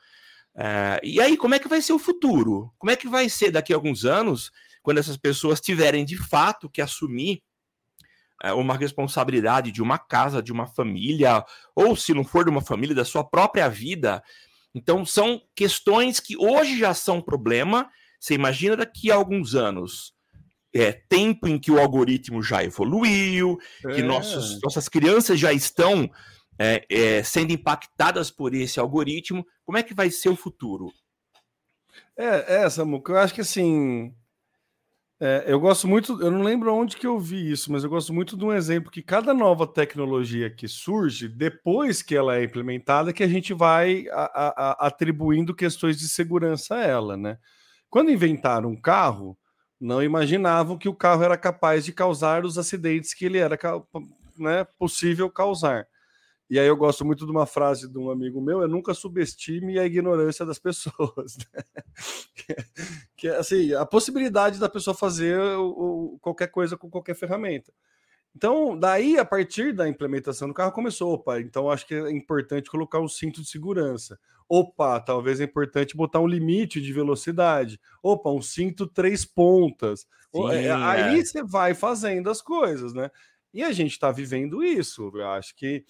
[0.57, 2.73] É, e aí, como é que vai ser o futuro?
[2.79, 4.51] Como é que vai ser daqui a alguns anos,
[4.81, 7.43] quando essas pessoas tiverem de fato que assumir
[8.43, 12.61] é, uma responsabilidade de uma casa, de uma família, ou se não for de uma
[12.61, 14.23] família, da sua própria vida.
[14.73, 17.87] Então, são questões que hoje já são problema.
[18.19, 20.15] Você imagina daqui a alguns anos.
[20.73, 23.95] É, tempo em que o algoritmo já evoluiu, é.
[23.95, 26.09] que nossos, nossas crianças já estão
[26.59, 29.45] é, é, sendo impactadas por esse algoritmo.
[29.65, 30.91] Como é que vai ser o futuro?
[32.15, 34.13] É, é Samuca, eu acho que assim,
[35.19, 38.13] é, eu gosto muito, eu não lembro onde que eu vi isso, mas eu gosto
[38.13, 43.11] muito de um exemplo que cada nova tecnologia que surge, depois que ela é implementada,
[43.11, 47.39] que a gente vai a, a, atribuindo questões de segurança a ela, né?
[47.89, 49.35] Quando inventaram um carro,
[49.79, 53.57] não imaginavam que o carro era capaz de causar os acidentes que ele era
[54.37, 55.87] né, possível causar.
[56.49, 59.77] E aí eu gosto muito de uma frase de um amigo meu, é nunca subestime
[59.77, 61.37] a ignorância das pessoas.
[61.53, 61.63] Né?
[62.33, 62.65] Que, é,
[63.17, 67.73] que, é assim, a possibilidade da pessoa fazer o, o, qualquer coisa com qualquer ferramenta.
[68.35, 72.69] Então, daí, a partir da implementação do carro, começou, opa, então acho que é importante
[72.69, 74.19] colocar um cinto de segurança.
[74.47, 77.79] Opa, talvez é importante botar um limite de velocidade.
[78.01, 80.07] Opa, um cinto três pontas.
[80.31, 83.09] Sim, é, aí você vai fazendo as coisas, né?
[83.53, 85.11] E a gente está vivendo isso.
[85.15, 85.83] Eu acho que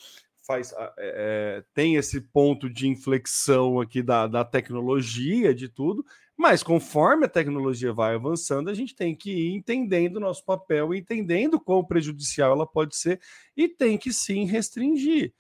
[0.48, 6.06] faz é, é, tem esse ponto de inflexão aqui da, da tecnologia, de tudo,
[6.38, 10.94] mas conforme a tecnologia vai avançando, a gente tem que ir entendendo o nosso papel,
[10.94, 13.20] entendendo quão prejudicial ela pode ser,
[13.56, 15.34] e tem que sim restringir,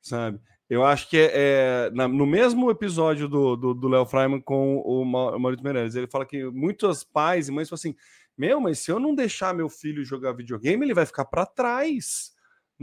[0.00, 0.40] sabe?
[0.70, 5.62] Eu acho que é, é na, no mesmo episódio do Léo Freiman com o Maurício
[5.62, 7.94] Meirelles, ele fala que muitos pais e mães falam assim:
[8.36, 12.32] meu, mas se eu não deixar meu filho jogar videogame, ele vai ficar para trás.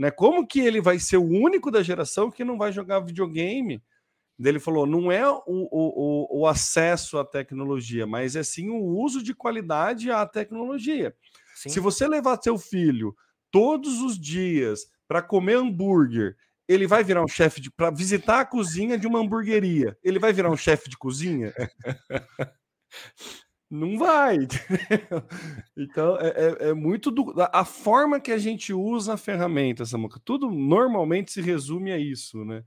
[0.00, 0.10] Né?
[0.10, 3.82] Como que ele vai ser o único da geração que não vai jogar videogame?
[4.42, 9.22] Ele falou: não é o, o, o acesso à tecnologia, mas é sim o uso
[9.22, 11.14] de qualidade à tecnologia.
[11.54, 11.68] Sim.
[11.68, 13.14] Se você levar seu filho
[13.50, 16.34] todos os dias para comer hambúrguer,
[16.66, 17.70] ele vai virar um chefe de.
[17.70, 21.52] para visitar a cozinha de uma hamburgueria, ele vai virar um chefe de cozinha?
[23.70, 24.36] Não vai.
[25.76, 30.20] então, é, é, é, muito do, a forma que a gente usa a ferramenta, Samuca.
[30.24, 32.64] Tudo normalmente se resume a isso, né?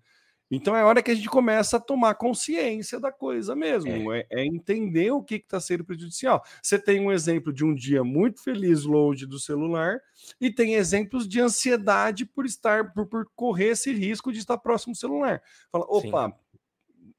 [0.56, 4.42] Então é hora que a gente começa a tomar consciência da coisa mesmo, é, é,
[4.42, 6.44] é entender o que está sendo prejudicial.
[6.62, 10.00] Você tem um exemplo de um dia muito feliz longe do celular
[10.40, 14.94] e tem exemplos de ansiedade por estar, por, por correr esse risco de estar próximo
[14.94, 15.42] do celular.
[15.72, 16.38] Fala, opa,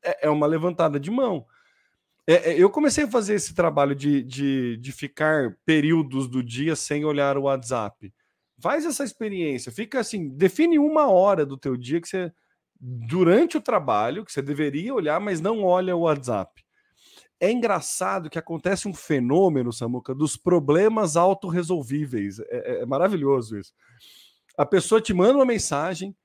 [0.02, 1.44] é, é, uma levantada de mão.
[2.26, 6.74] É, é, eu comecei a fazer esse trabalho de, de, de ficar períodos do dia
[6.74, 8.12] sem olhar o WhatsApp.
[8.60, 12.32] Faz essa experiência, fica assim, define uma hora do teu dia que você,
[12.80, 16.64] durante o trabalho, que você deveria olhar, mas não olha o WhatsApp.
[17.40, 22.38] É engraçado que acontece um fenômeno, Samuca, dos problemas autorresolvíveis.
[22.38, 23.72] É, é, é maravilhoso isso.
[24.56, 26.16] A pessoa te manda uma mensagem,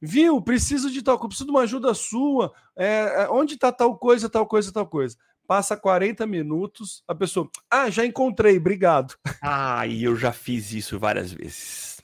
[0.00, 0.40] viu?
[0.40, 2.52] Preciso de tal coisa, preciso de uma ajuda sua.
[2.76, 5.16] É, é onde está tal coisa, tal coisa, tal coisa?
[5.50, 9.16] Passa 40 minutos, a pessoa, ah, já encontrei, obrigado.
[9.42, 12.00] Ah, e eu já fiz isso várias vezes.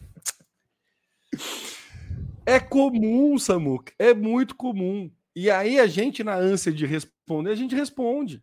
[2.45, 5.09] É comum, Samuk, é muito comum.
[5.33, 8.43] E aí a gente, na ânsia de responder, a gente responde.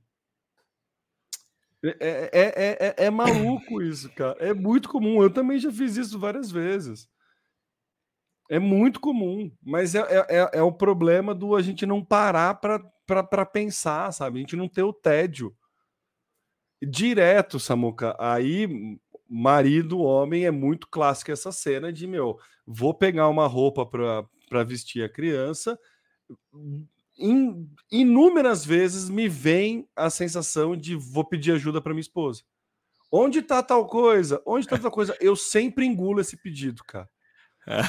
[1.84, 4.38] É, é, é, é, é maluco isso, cara.
[4.40, 5.22] É muito comum.
[5.22, 7.10] Eu também já fiz isso várias vezes.
[8.54, 12.78] É muito comum, mas é, é, é, o problema do a gente não parar para
[13.04, 14.38] para pensar, sabe?
[14.38, 15.56] A gente não ter o tédio.
[16.80, 18.16] Direto, Samuca.
[18.20, 24.64] Aí, marido, homem, é muito clássico essa cena de, meu, vou pegar uma roupa para
[24.64, 25.78] vestir a criança.
[27.18, 32.44] In, inúmeras vezes me vem a sensação de vou pedir ajuda para minha esposa.
[33.12, 34.40] Onde tá tal coisa?
[34.46, 35.18] Onde tá tal coisa?
[35.20, 37.10] Eu sempre engulo esse pedido, cara.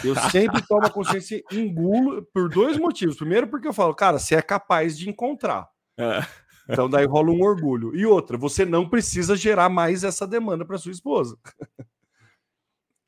[0.05, 3.17] Eu sempre tomo consciência e engulo por dois motivos.
[3.17, 5.69] Primeiro, porque eu falo, cara, você é capaz de encontrar.
[5.99, 6.21] É.
[6.69, 7.95] Então daí rola um orgulho.
[7.95, 11.37] E outra, você não precisa gerar mais essa demanda para sua esposa.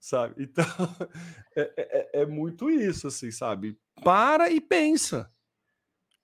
[0.07, 0.45] sabe?
[0.45, 0.65] Então,
[1.57, 3.77] é, é, é, muito isso, assim, sabe?
[4.05, 5.31] Para e pensa.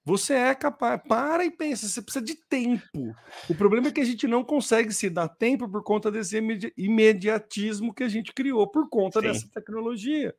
[0.04, 3.14] Você é capaz, para e pensa, você precisa de tempo.
[3.48, 6.38] O problema é que a gente não consegue se dar tempo por conta desse
[6.76, 9.26] imediatismo que a gente criou por conta Sim.
[9.28, 10.34] dessa tecnologia.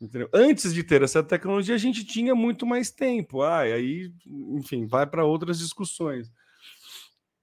[0.00, 0.28] Entendeu?
[0.32, 3.42] Antes de ter essa tecnologia, a gente tinha muito mais tempo.
[3.42, 6.32] Ah, aí, enfim, vai para outras discussões.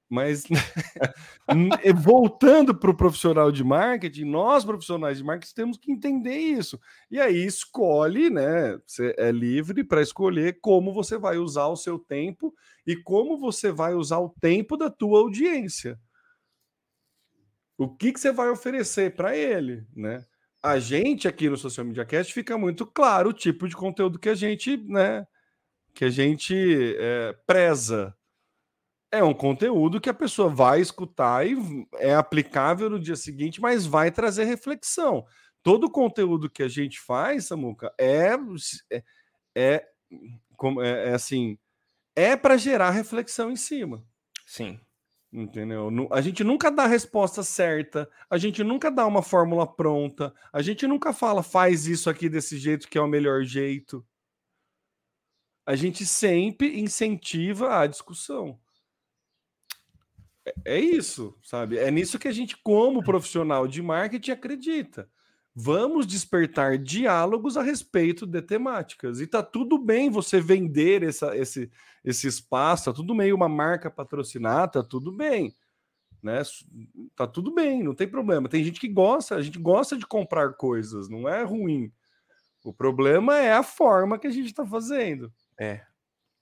[0.09, 0.45] Mas
[2.03, 6.79] voltando para o profissional de marketing, nós profissionais de marketing temos que entender isso.
[7.11, 8.79] E aí escolhe, né?
[8.87, 12.51] Você é livre para escolher como você vai usar o seu tempo
[12.87, 15.99] e como você vai usar o tempo da tua audiência.
[17.77, 20.25] O que, que você vai oferecer para ele, né?
[20.61, 24.27] A gente aqui no Social Media Cast fica muito claro o tipo de conteúdo que
[24.27, 25.25] a gente, né?
[25.93, 26.53] Que a gente
[26.97, 28.13] é, preza
[29.11, 31.57] é um conteúdo que a pessoa vai escutar e
[31.95, 35.25] é aplicável no dia seguinte, mas vai trazer reflexão.
[35.63, 38.35] Todo conteúdo que a gente faz, Samuca, é,
[38.91, 39.03] é,
[39.55, 39.87] é,
[40.81, 41.57] é, é assim,
[42.15, 44.03] é para gerar reflexão em cima.
[44.45, 44.79] Sim.
[45.31, 45.89] Entendeu?
[46.11, 50.59] A gente nunca dá a resposta certa, a gente nunca dá uma fórmula pronta, a
[50.59, 54.03] gente nunca fala faz isso aqui desse jeito que é o melhor jeito.
[55.67, 58.59] A gente sempre incentiva a discussão.
[60.65, 61.77] É, é isso, sabe?
[61.77, 65.09] É nisso que a gente, como profissional de marketing, acredita.
[65.55, 69.19] Vamos despertar diálogos a respeito de temáticas.
[69.19, 71.69] E tá tudo bem você vender essa, esse,
[72.03, 75.53] esse espaço, tá tudo bem uma marca patrocinar, tá tudo bem.
[76.21, 76.41] Né?
[77.15, 78.49] Tá tudo bem, não tem problema.
[78.49, 81.91] Tem gente que gosta, a gente gosta de comprar coisas, não é ruim.
[82.63, 85.31] O problema é a forma que a gente está fazendo.
[85.59, 85.81] É.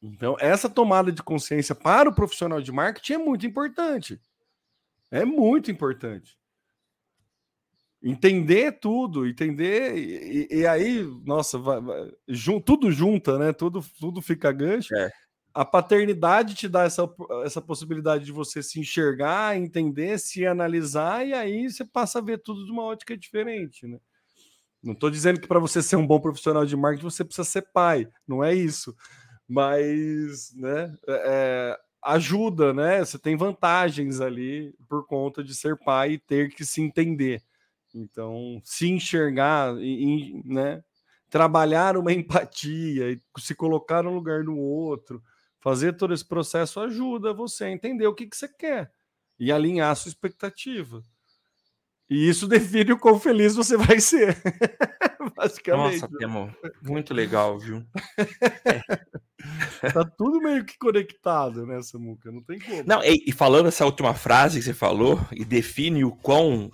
[0.02, 4.20] Então, essa tomada de consciência para o profissional de marketing é muito importante.
[5.10, 6.38] É muito importante.
[8.02, 13.52] entender tudo, entender, e, e aí, nossa, vai, vai, jun, tudo junta, né?
[13.54, 14.96] Tudo, tudo fica gancho.
[14.96, 15.12] É.
[15.54, 17.10] A paternidade te dá essa,
[17.44, 22.38] essa possibilidade de você se enxergar, entender, se analisar, e aí você passa a ver
[22.40, 23.98] tudo de uma ótica diferente, né?
[24.84, 27.64] Não estou dizendo que para você ser um bom profissional de marketing você precisa ser
[27.74, 28.96] pai, não é isso.
[29.48, 31.14] Mas, né, é,
[31.76, 33.00] é ajuda, né?
[33.00, 37.44] Você tem vantagens ali por conta de ser pai e ter que se entender.
[37.94, 40.84] Então, se enxergar, e, né?
[41.30, 45.22] Trabalhar uma empatia, se colocar no lugar do outro,
[45.60, 48.92] fazer todo esse processo ajuda você a entender o que, que você quer
[49.40, 51.04] e alinhar a sua expectativa.
[52.10, 54.38] E isso define o quão feliz você vai ser.
[55.36, 56.02] Basicamente.
[56.02, 57.84] Nossa, Temo, muito legal, viu?
[59.94, 62.84] Tá tudo meio que conectado nessa muca, não tem como.
[62.86, 66.72] Não, e, e, falando essa última frase que você falou, e define o quão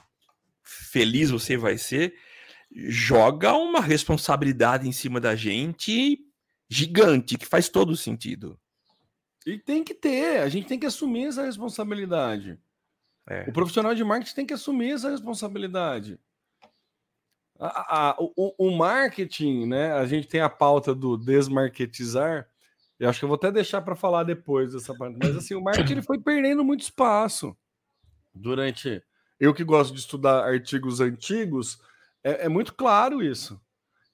[0.62, 2.16] feliz você vai ser,
[2.72, 6.20] joga uma responsabilidade em cima da gente
[6.70, 8.60] gigante, que faz todo sentido.
[9.46, 12.58] E tem que ter, a gente tem que assumir essa responsabilidade.
[13.28, 13.46] É.
[13.48, 16.20] O profissional de marketing tem que assumir essa responsabilidade.
[17.60, 19.94] A, a, o, o, marketing, né?
[19.94, 22.48] A gente tem a pauta do desmarketizar.
[23.00, 25.18] Eu acho que eu vou até deixar para falar depois dessa parte.
[25.22, 27.56] Mas assim, o marketing ele foi perdendo muito espaço
[28.34, 29.02] durante.
[29.40, 31.80] Eu que gosto de estudar artigos antigos,
[32.24, 33.60] é, é muito claro isso.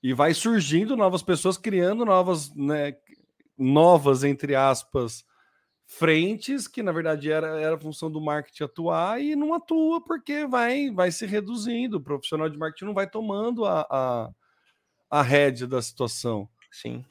[0.02, 2.96] E vai surgindo novas pessoas criando novas, né,
[3.58, 5.26] novas entre aspas,
[5.92, 10.92] frentes que na verdade era, era função do marketing atuar e não atua porque vai
[10.92, 11.98] vai se reduzindo.
[11.98, 14.30] O profissional de marketing não vai tomando a, a,
[15.10, 16.48] a rédea da situação.
[16.72, 17.04] Sim.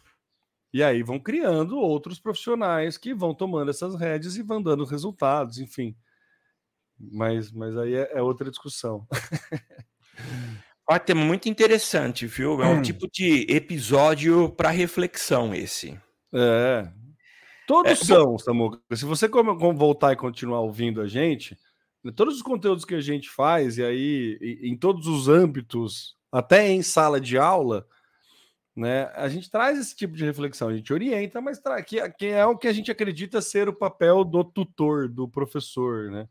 [0.72, 5.59] E aí vão criando outros profissionais que vão tomando essas rédeas e vão dando resultados,
[5.59, 5.97] enfim.
[6.99, 9.07] Mas, mas aí é, é outra discussão.
[10.89, 12.62] Ó, muito interessante, viu?
[12.62, 12.83] É um hum.
[12.83, 15.99] tipo de episódio para reflexão esse.
[16.33, 16.91] É,
[17.69, 18.81] Todos é, são, Samuca.
[18.97, 21.55] Se você voltar e continuar ouvindo a gente,
[22.03, 26.66] né, todos os conteúdos que a gente faz, e aí em todos os âmbitos, até
[26.66, 27.87] em sala de aula,
[28.75, 32.47] né, a gente traz esse tipo de reflexão, a gente orienta, mas que, que é
[32.47, 36.27] o que a gente acredita ser o papel do tutor, do professor, né?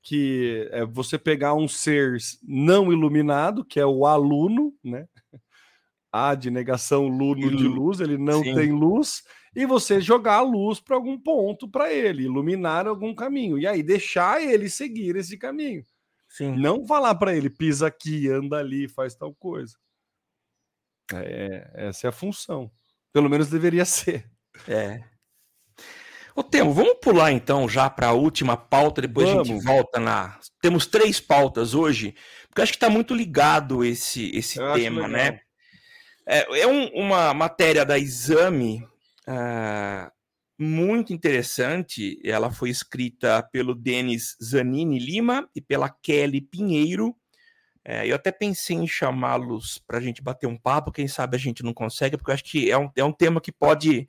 [0.00, 5.06] Que é você pegar um ser não iluminado, que é o aluno, né?
[6.12, 8.54] A de negação, luno de luz, ele não Sim.
[8.54, 9.22] tem luz
[9.54, 13.82] e você jogar a luz para algum ponto para ele, iluminar algum caminho, e aí
[13.82, 15.84] deixar ele seguir esse caminho.
[16.28, 16.56] Sim.
[16.56, 19.76] Não falar para ele, pisa aqui, anda ali, faz tal coisa.
[21.14, 22.70] É, essa é a função.
[23.12, 24.30] Pelo menos deveria ser.
[24.66, 25.02] É.
[26.34, 29.50] Ô, Temo, vamos pular então já para a última pauta, depois vamos.
[29.50, 30.38] a gente volta na.
[30.62, 32.14] Temos três pautas hoje,
[32.48, 35.40] porque acho que está muito ligado esse, esse tema, né?
[36.26, 38.86] É, é um, uma matéria da Exame
[39.26, 40.10] uh,
[40.58, 42.20] muito interessante.
[42.24, 47.14] Ela foi escrita pelo Denis Zanini Lima e pela Kelly Pinheiro.
[47.84, 51.40] É, eu até pensei em chamá-los para a gente bater um papo, quem sabe a
[51.40, 54.08] gente não consegue, porque eu acho que é um, é um tema que pode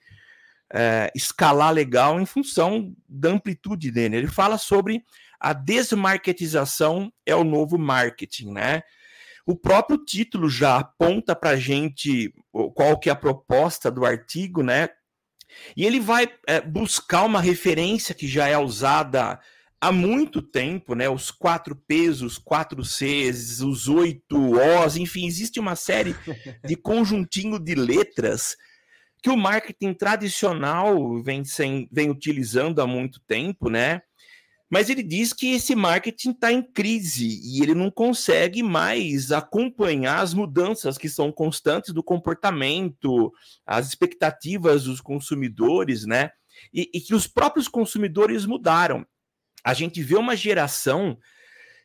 [0.72, 4.18] é, escalar legal em função da amplitude dele.
[4.18, 5.04] Ele fala sobre
[5.40, 8.84] a desmarketização é o novo marketing, né?
[9.46, 12.34] O próprio título já aponta para a gente
[12.74, 14.90] qual que é a proposta do artigo, né?
[15.76, 19.40] E ele vai é, buscar uma referência que já é usada
[19.80, 21.10] há muito tempo, né?
[21.10, 26.16] Os quatro P's, os quatro C's, os oito O's, enfim, existe uma série
[26.66, 28.56] de conjuntinho de letras
[29.22, 34.02] que o marketing tradicional vem, sem, vem utilizando há muito tempo, né?
[34.74, 40.20] Mas ele diz que esse marketing está em crise e ele não consegue mais acompanhar
[40.20, 43.32] as mudanças que são constantes do comportamento,
[43.68, 46.32] as expectativas dos consumidores, né?
[46.74, 49.06] E, e que os próprios consumidores mudaram.
[49.64, 51.20] A gente vê uma geração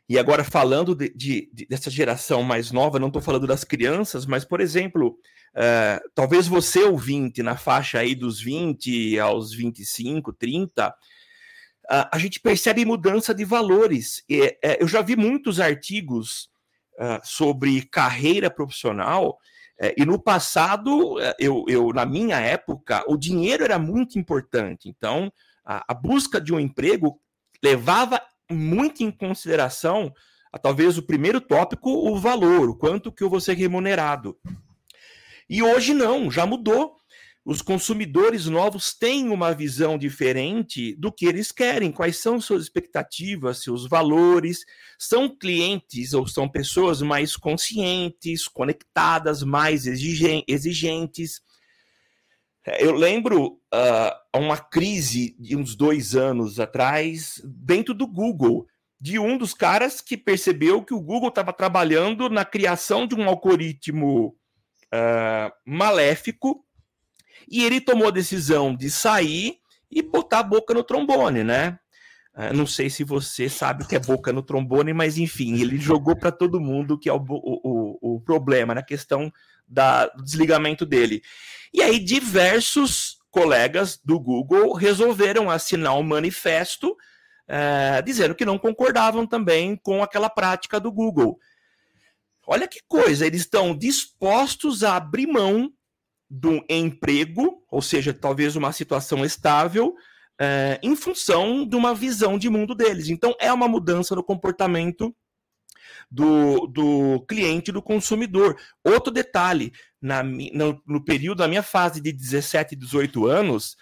[0.09, 4.25] e agora, falando de, de, de, dessa geração mais nova, não estou falando das crianças,
[4.25, 5.09] mas, por exemplo,
[5.55, 10.95] uh, talvez você, ouvinte, na faixa aí dos 20 aos 25, 30,
[11.89, 14.23] a gente percebe mudança de valores.
[14.31, 16.51] É, eu já vi muitos artigos
[16.99, 19.39] uh, sobre carreira profissional,
[19.81, 24.89] é, e no passado, é, eu, eu, na minha época, o dinheiro era muito importante.
[24.89, 25.33] Então,
[25.65, 27.21] a, a busca de um emprego
[27.63, 28.21] levava
[28.51, 30.13] muito em consideração,
[30.53, 34.37] a, talvez o primeiro tópico, o valor, o quanto que eu vou ser remunerado.
[35.49, 36.97] E hoje não, já mudou
[37.49, 43.63] os consumidores novos têm uma visão diferente do que eles querem, quais são suas expectativas,
[43.63, 44.67] seus valores.
[44.99, 51.41] São clientes ou são pessoas mais conscientes, conectadas, mais exigentes.
[52.79, 58.67] Eu lembro uh, uma crise de uns dois anos atrás, dentro do Google,
[59.01, 63.27] de um dos caras que percebeu que o Google estava trabalhando na criação de um
[63.27, 64.37] algoritmo
[64.93, 66.63] uh, maléfico
[67.51, 69.59] e ele tomou a decisão de sair
[69.91, 71.79] e botar a boca no trombone, né?
[72.35, 75.79] Uh, não sei se você sabe o que é boca no trombone, mas enfim, ele
[75.79, 79.33] jogou para todo mundo que é o, o, o problema na questão
[79.67, 81.23] da, do desligamento dele.
[81.73, 89.27] E aí, diversos colegas do Google resolveram assinar um manifesto uh, dizendo que não concordavam
[89.27, 91.39] também com aquela prática do Google.
[92.47, 95.71] Olha que coisa, eles estão dispostos a abrir mão
[96.31, 99.95] do emprego, ou seja, talvez uma situação estável,
[100.41, 103.09] é, em função de uma visão de mundo deles.
[103.09, 105.15] Então, é uma mudança no comportamento
[106.11, 108.57] do, do cliente, do consumidor.
[108.85, 113.77] Outro detalhe, na, no, no período da minha fase de 17, 18 anos,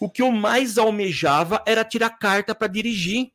[0.00, 3.30] o que eu mais almejava era tirar carta para dirigir.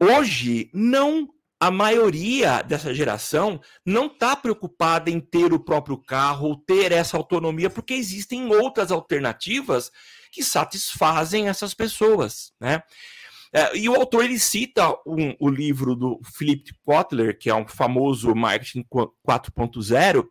[0.00, 6.56] Hoje, não a maioria dessa geração não está preocupada em ter o próprio carro ou
[6.56, 9.90] ter essa autonomia, porque existem outras alternativas
[10.30, 12.82] que satisfazem essas pessoas, né?
[13.52, 17.66] É, e o autor ele cita um, o livro do Philip Kotler, que é um
[17.66, 18.84] famoso marketing
[19.26, 20.26] 4.0,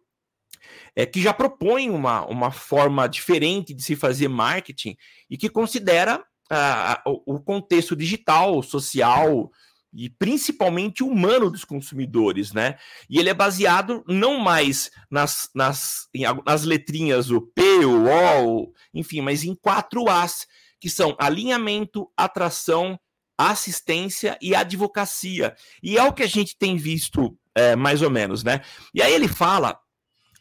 [0.95, 4.95] é, que já propõe uma, uma forma diferente de se fazer marketing
[5.29, 9.49] e que considera ah, o contexto digital, social,
[9.95, 12.77] e principalmente humano dos consumidores, né?
[13.09, 18.73] E ele é baseado não mais nas, nas, em, nas letrinhas o P, o O,
[18.93, 20.45] enfim, mas em quatro As,
[20.79, 22.99] que são alinhamento, atração,
[23.37, 25.55] assistência e advocacia.
[25.81, 28.61] E é o que a gente tem visto é, mais ou menos, né?
[28.93, 29.79] E aí ele fala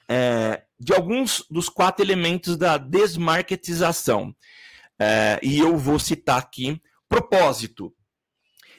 [0.08, 4.34] é, de alguns dos quatro elementos da desmarketização.
[4.98, 7.94] É, e eu vou citar aqui propósito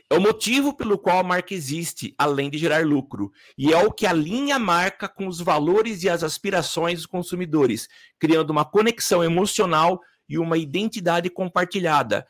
[0.10, 3.92] é o motivo pelo qual a marca existe, além de gerar lucro, e é o
[3.92, 7.90] que alinha a marca com os valores e as aspirações dos consumidores,
[8.20, 10.00] criando uma conexão emocional
[10.30, 12.26] e uma identidade compartilhada.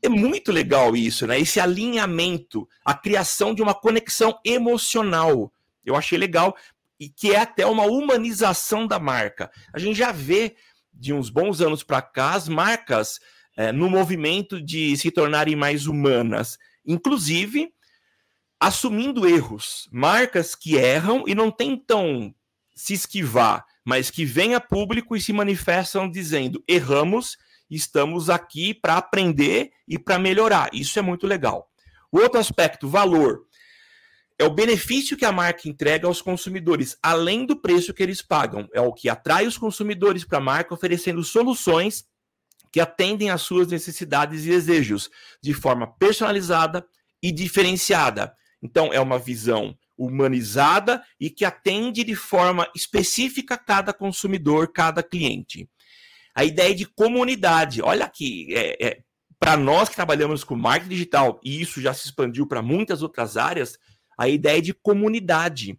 [0.00, 1.40] É muito legal isso, né?
[1.40, 5.52] Esse alinhamento, a criação de uma conexão emocional.
[5.84, 6.56] Eu achei legal
[7.00, 9.50] e que é até uma humanização da marca.
[9.72, 10.54] A gente já vê
[10.92, 13.18] de uns bons anos para cá as marcas
[13.56, 16.58] é, no movimento de se tornarem mais humanas
[16.88, 17.70] inclusive
[18.58, 22.34] assumindo erros, marcas que erram e não tentam
[22.74, 27.36] se esquivar, mas que vêm a público e se manifestam dizendo: erramos,
[27.70, 30.70] estamos aqui para aprender e para melhorar.
[30.72, 31.70] Isso é muito legal.
[32.10, 33.44] O outro aspecto, valor,
[34.38, 38.68] é o benefício que a marca entrega aos consumidores, além do preço que eles pagam.
[38.72, 42.06] É o que atrai os consumidores para a marca, oferecendo soluções
[42.72, 45.10] que atendem às suas necessidades e desejos
[45.42, 46.86] de forma personalizada
[47.22, 48.34] e diferenciada.
[48.62, 55.68] Então, é uma visão humanizada e que atende de forma específica cada consumidor, cada cliente.
[56.34, 58.98] A ideia de comunidade, olha aqui, é, é
[59.40, 63.36] para nós que trabalhamos com marketing digital, e isso já se expandiu para muitas outras
[63.36, 63.78] áreas,
[64.16, 65.78] a ideia de comunidade.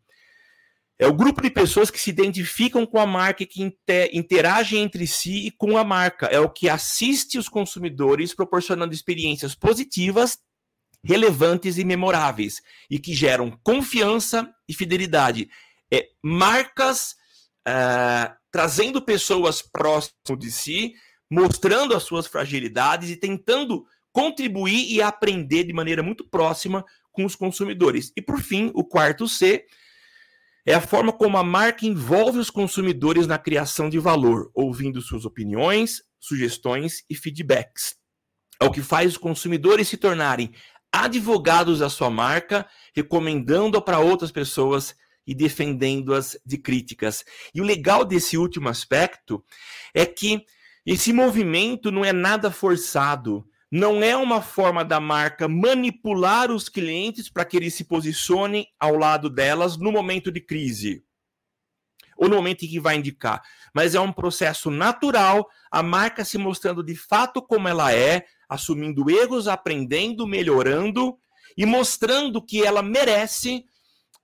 [0.99, 3.63] É o grupo de pessoas que se identificam com a marca e que
[4.11, 6.25] interagem entre si e com a marca.
[6.25, 10.37] É o que assiste os consumidores, proporcionando experiências positivas,
[11.01, 15.49] relevantes e memoráveis, e que geram confiança e fidelidade.
[15.89, 17.15] É, marcas
[17.65, 20.93] uh, trazendo pessoas próximas de si,
[21.31, 27.37] mostrando as suas fragilidades e tentando contribuir e aprender de maneira muito próxima com os
[27.37, 28.11] consumidores.
[28.17, 29.65] E por fim, o quarto C
[30.65, 35.25] é a forma como a marca envolve os consumidores na criação de valor, ouvindo suas
[35.25, 37.95] opiniões, sugestões e feedbacks.
[38.61, 40.51] É o que faz os consumidores se tornarem
[40.91, 44.95] advogados da sua marca, recomendando-a para outras pessoas
[45.25, 47.23] e defendendo-as de críticas.
[47.53, 49.43] E o legal desse último aspecto
[49.93, 50.43] é que
[50.85, 57.29] esse movimento não é nada forçado, não é uma forma da marca manipular os clientes
[57.29, 61.03] para que eles se posicionem ao lado delas no momento de crise.
[62.17, 63.41] Ou no momento em que vai indicar,
[63.73, 69.09] mas é um processo natural, a marca se mostrando de fato como ela é, assumindo
[69.09, 71.17] erros, aprendendo, melhorando
[71.55, 73.63] e mostrando que ela merece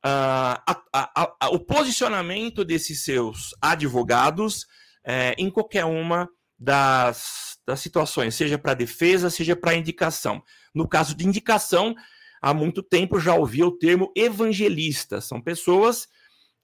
[0.03, 4.65] uh, a, a, a, o posicionamento desses seus advogados
[5.05, 6.27] é, em qualquer uma
[6.57, 10.43] das, das situações, seja para defesa, seja para indicação.
[10.73, 11.95] No caso de indicação,
[12.41, 15.19] há muito tempo já ouvi o termo evangelista.
[15.19, 16.03] São pessoas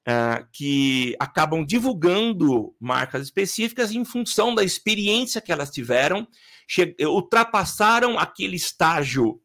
[0.07, 6.27] uh, que acabam divulgando marcas específicas em função da experiência que elas tiveram,
[7.01, 9.41] ultrapassaram aquele estágio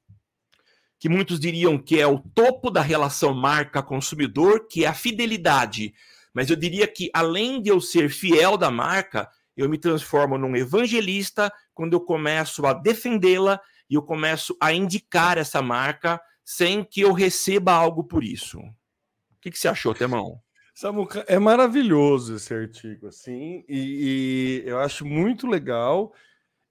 [0.99, 5.95] que muitos diriam que é o topo da relação marca-consumidor, que é a fidelidade.
[6.33, 10.55] Mas eu diria que, além de eu ser fiel da marca, eu me transformo num
[10.57, 17.01] evangelista quando eu começo a defendê-la e eu começo a indicar essa marca sem que
[17.01, 18.59] eu receba algo por isso.
[18.59, 20.41] O que, que você achou, Temão?
[20.75, 26.13] Samuca, é maravilhoso esse artigo, assim, e, e, eu acho muito legal.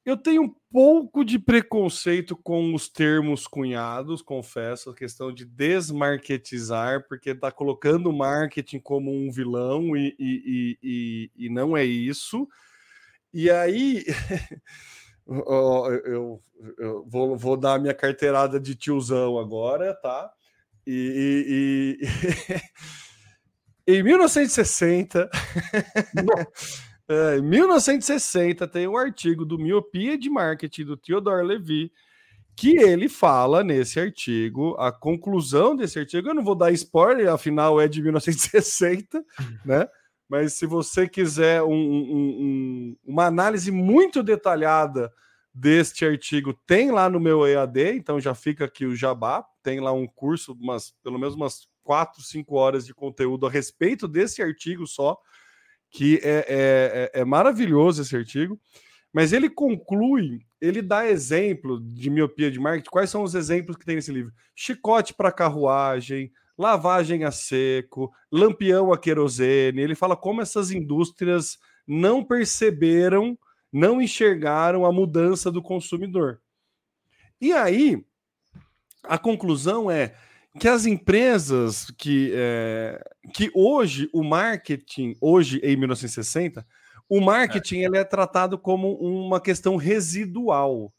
[0.06, 7.08] Eu tenho um pouco de preconceito com os termos cunhados, confesso, a questão de desmarketizar,
[7.08, 12.48] porque está colocando o marketing como um vilão e, e, e, e não é isso.
[13.38, 14.06] E aí,
[15.28, 16.42] eu,
[16.78, 20.32] eu vou, vou, dar a minha carteirada de tiozão agora, tá?
[20.88, 22.00] E.
[23.88, 25.30] Em 1960,
[27.08, 31.92] é, em 1960 tem um artigo do Miopia de Marketing do Theodore Levy
[32.56, 37.80] que ele fala nesse artigo, a conclusão desse artigo, eu não vou dar spoiler, afinal
[37.80, 39.24] é de 1960,
[39.64, 39.88] né?
[40.28, 45.12] Mas se você quiser um, um, um, uma análise muito detalhada
[45.54, 49.92] deste artigo, tem lá no meu EAD, então já fica aqui o jabá, tem lá
[49.92, 54.86] um curso, umas, pelo menos umas quatro, cinco horas de conteúdo a respeito desse artigo
[54.86, 55.18] só,
[55.90, 58.60] que é, é, é, é maravilhoso esse artigo.
[59.14, 62.90] Mas ele conclui, ele dá exemplo de miopia de marketing.
[62.90, 64.34] Quais são os exemplos que tem nesse livro?
[64.54, 69.82] Chicote para carruagem, lavagem a seco, lampião a querosene.
[69.82, 73.38] Ele fala como essas indústrias não perceberam,
[73.72, 76.42] não enxergaram a mudança do consumidor.
[77.40, 78.04] E aí,
[79.04, 80.16] a conclusão é
[80.60, 83.04] que as empresas que, é,
[83.34, 86.66] que hoje o marketing, hoje em 1960,
[87.10, 87.84] o marketing é.
[87.86, 90.94] ele é tratado como uma questão residual.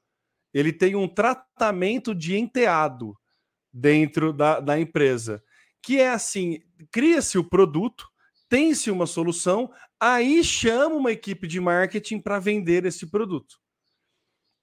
[0.53, 3.17] Ele tem um tratamento de enteado
[3.73, 5.43] dentro da, da empresa,
[5.87, 6.59] que é assim:
[6.91, 8.09] cria-se o produto,
[8.49, 9.71] tem-se uma solução,
[10.01, 13.61] aí chama uma equipe de marketing para vender esse produto.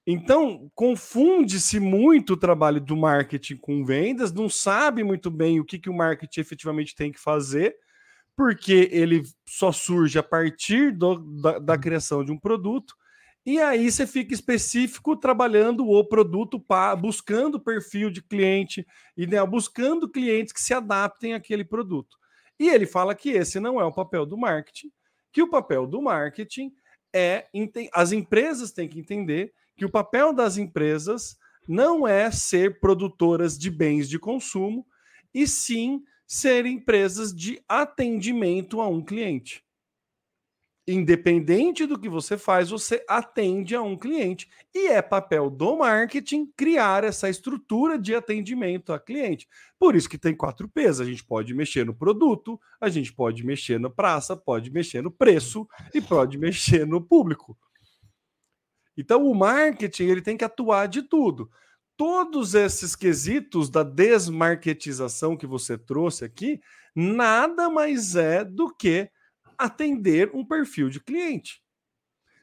[0.06, 5.78] Então, confunde-se muito o trabalho do marketing com vendas, não sabe muito bem o que,
[5.78, 7.74] que o marketing efetivamente tem que fazer,
[8.36, 12.94] porque ele só surge a partir do, da, da, criação de um produto,
[13.46, 16.64] e aí você fica específico trabalhando o produto,
[16.98, 18.86] buscando perfil de cliente,
[19.16, 22.16] ideal, buscando clientes que se adaptem àquele produto.
[22.58, 24.90] E ele fala que esse não é o papel do marketing,
[25.32, 26.72] que o papel do marketing
[27.14, 27.46] é
[27.92, 31.36] as empresas têm que entender que o papel das empresas
[31.68, 34.86] não é ser produtoras de bens de consumo,
[35.32, 39.63] e sim ser empresas de atendimento a um cliente.
[40.86, 44.50] Independente do que você faz, você atende a um cliente.
[44.74, 49.48] E é papel do marketing criar essa estrutura de atendimento a cliente.
[49.78, 51.00] Por isso que tem quatro P's.
[51.00, 55.10] A gente pode mexer no produto, a gente pode mexer na praça, pode mexer no
[55.10, 57.56] preço e pode mexer no público.
[58.94, 61.50] Então o marketing ele tem que atuar de tudo.
[61.96, 66.60] Todos esses quesitos da desmarketização que você trouxe aqui,
[66.94, 69.10] nada mais é do que
[69.58, 71.62] atender um perfil de cliente.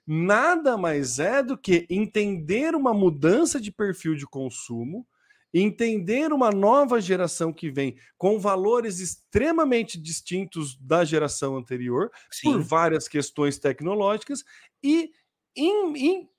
[0.05, 5.07] Nada mais é do que entender uma mudança de perfil de consumo,
[5.53, 12.53] entender uma nova geração que vem com valores extremamente distintos da geração anterior, Sim.
[12.53, 14.43] por várias questões tecnológicas,
[14.83, 15.11] e
[15.55, 16.29] in, in,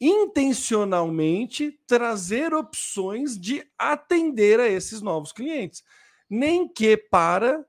[0.00, 5.82] intencionalmente trazer opções de atender a esses novos clientes.
[6.30, 7.64] Nem que para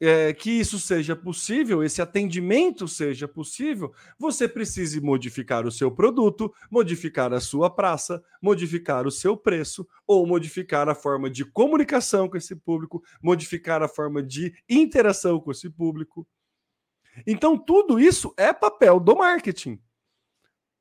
[0.00, 6.52] é, que isso seja possível, esse atendimento seja possível, você precise modificar o seu produto,
[6.70, 12.38] modificar a sua praça, modificar o seu preço, ou modificar a forma de comunicação com
[12.38, 16.26] esse público, modificar a forma de interação com esse público.
[17.26, 19.78] Então, tudo isso é papel do marketing.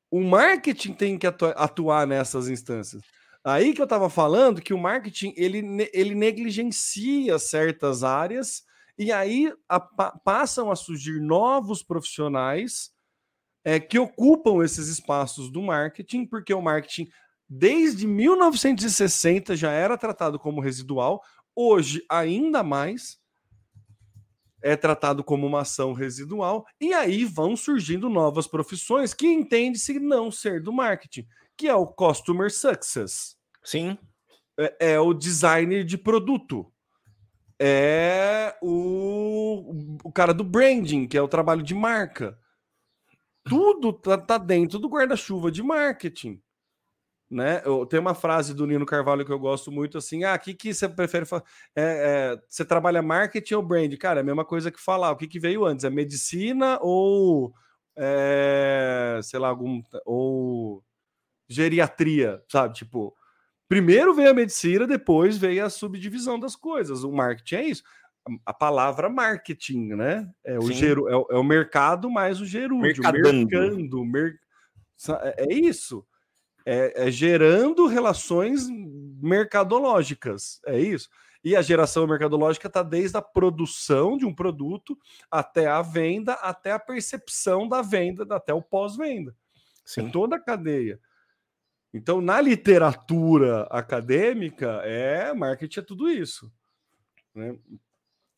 [0.09, 3.03] O marketing tem que atuar nessas instâncias.
[3.43, 8.63] Aí que eu estava falando que o marketing ele, ele negligencia certas áreas
[8.99, 12.91] e aí a, passam a surgir novos profissionais
[13.63, 17.09] é, que ocupam esses espaços do marketing, porque o marketing
[17.47, 21.23] desde 1960 já era tratado como residual,
[21.55, 23.17] hoje ainda mais.
[24.61, 30.29] é tratado como uma ação residual, e aí vão surgindo novas profissões que entende-se não
[30.29, 31.25] ser do marketing,
[31.55, 33.37] que é o Customer Success.
[33.63, 33.97] Sim.
[34.59, 36.69] É, é o designer de produto.
[37.61, 42.37] É o, o cara do branding, que é o trabalho de marca.
[43.43, 46.41] Tudo tá, tá dentro do guarda-chuva de marketing
[47.29, 47.61] né?
[47.63, 50.53] Eu, tem uma frase do Nino Carvalho que eu gosto muito assim: ah, o que,
[50.53, 51.25] que você prefere?
[51.75, 53.95] É, é, você trabalha marketing ou brand?
[53.97, 55.11] Cara, é a mesma coisa que falar.
[55.11, 55.85] O que, que veio antes?
[55.85, 57.53] É medicina ou
[57.95, 60.83] é, sei lá, algum ou
[61.47, 62.75] geriatria, sabe?
[62.75, 63.15] Tipo,
[63.69, 67.05] primeiro veio a medicina, depois veio a subdivisão das coisas.
[67.05, 67.83] O marketing é isso.
[68.45, 70.29] A palavra marketing, né?
[70.43, 74.37] É o, geru, é, é, o mercado mais o gerúndio, mercando, mer,
[75.23, 76.05] é, é isso
[76.65, 78.67] é, é gerando relações
[79.21, 80.61] mercadológicas.
[80.65, 81.09] É isso.
[81.43, 84.97] E a geração mercadológica está desde a produção de um produto
[85.31, 89.35] até a venda, até a percepção da venda, até o pós-venda.
[89.97, 90.99] É toda a cadeia.
[91.93, 96.51] Então, na literatura acadêmica, é marketing é tudo isso.
[97.33, 97.57] Né?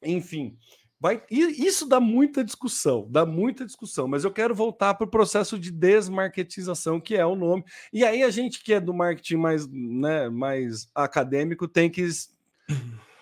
[0.02, 0.58] Enfim,
[1.02, 5.58] Vai, isso dá muita discussão, dá muita discussão, mas eu quero voltar para o processo
[5.58, 7.66] de desmarketização, que é o nome.
[7.92, 12.08] E aí a gente que é do marketing mais, né, mais acadêmico tem que.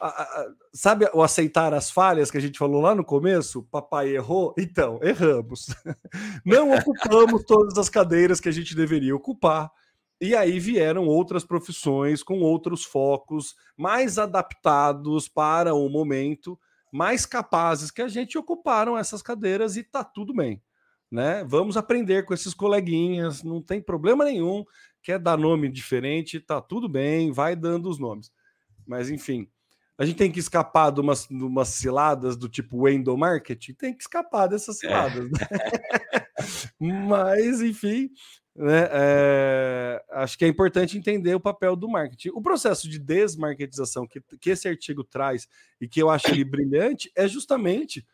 [0.02, 3.64] A, a, sabe o aceitar as falhas que a gente falou lá no começo?
[3.72, 4.54] Papai errou?
[4.60, 5.68] Então, erramos.
[6.44, 9.72] Não ocupamos todas as cadeiras que a gente deveria ocupar.
[10.22, 16.60] E aí vieram outras profissões com outros focos mais adaptados para o momento
[16.92, 20.62] mais capazes que a gente ocuparam essas cadeiras e tá tudo bem.
[21.12, 21.44] Né?
[21.46, 24.64] Vamos aprender com esses coleguinhas, não tem problema nenhum.
[25.02, 28.32] Quer dar nome diferente, tá tudo bem, vai dando os nomes.
[28.86, 29.48] Mas enfim,
[29.98, 33.94] a gente tem que escapar de umas, de umas ciladas do tipo window marketing, tem
[33.94, 34.88] que escapar dessas é.
[34.88, 35.26] ciladas.
[35.26, 36.84] É.
[36.86, 37.06] Né?
[37.08, 38.10] Mas enfim,
[38.60, 42.32] né, é, acho que é importante entender o papel do marketing.
[42.34, 45.48] O processo de desmarketização que, que esse artigo traz
[45.80, 48.06] e que eu acho brilhante é justamente,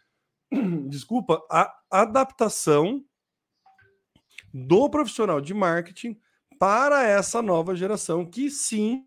[0.87, 3.03] desculpa, a adaptação
[4.53, 6.15] do profissional de marketing
[6.59, 9.03] para essa nova geração que sim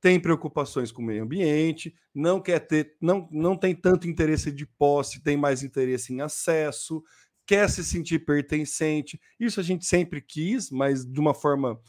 [0.00, 4.66] tem preocupações com o meio ambiente, não quer ter, não, não tem tanto interesse de
[4.66, 7.00] posse, tem mais interesse em acesso,
[7.50, 9.20] quer se sentir pertencente.
[9.40, 11.80] Isso a gente sempre quis, mas de uma forma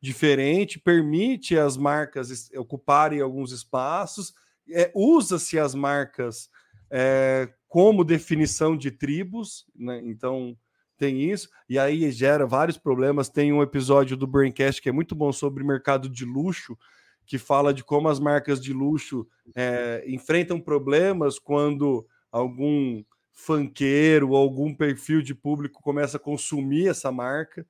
[0.00, 4.32] diferente, permite as marcas ocuparem alguns espaços,
[4.70, 6.48] é, usa-se as marcas
[6.90, 10.00] é, como definição de tribos, né?
[10.04, 10.56] então
[10.96, 13.28] tem isso, e aí gera vários problemas.
[13.28, 16.78] Tem um episódio do Braincast que é muito bom sobre mercado de luxo,
[17.26, 24.74] que fala de como as marcas de luxo é, enfrentam problemas quando algum fanqueiro algum
[24.74, 27.66] perfil de público começa a consumir essa marca.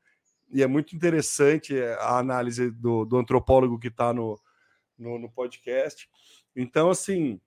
[0.53, 4.39] E é muito interessante é, a análise do, do antropólogo que está no,
[4.99, 6.09] no, no, podcast.
[6.57, 7.41] Então, assim,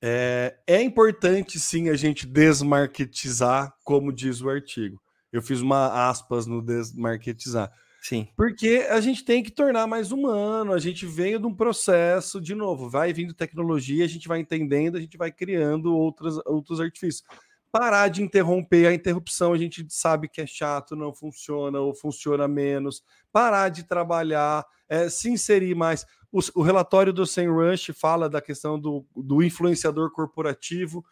[0.00, 5.00] é, é importante sim a gente desmarketizar, como diz o artigo.
[5.32, 8.28] Eu fiz uma aspas no desmarketizar Sim.
[8.36, 12.54] Porque a gente tem que tornar mais humano, a gente veio de um processo, de
[12.54, 17.24] novo, vai vindo tecnologia, a gente vai entendendo, a gente vai criando outras, outros artifícios.
[17.70, 22.48] Parar de interromper a interrupção, a gente sabe que é chato, não funciona ou funciona
[22.48, 23.02] menos.
[23.30, 26.06] Parar de trabalhar, é, se inserir mais.
[26.32, 31.04] O, o relatório do Sam Rush fala da questão do, do influenciador corporativo,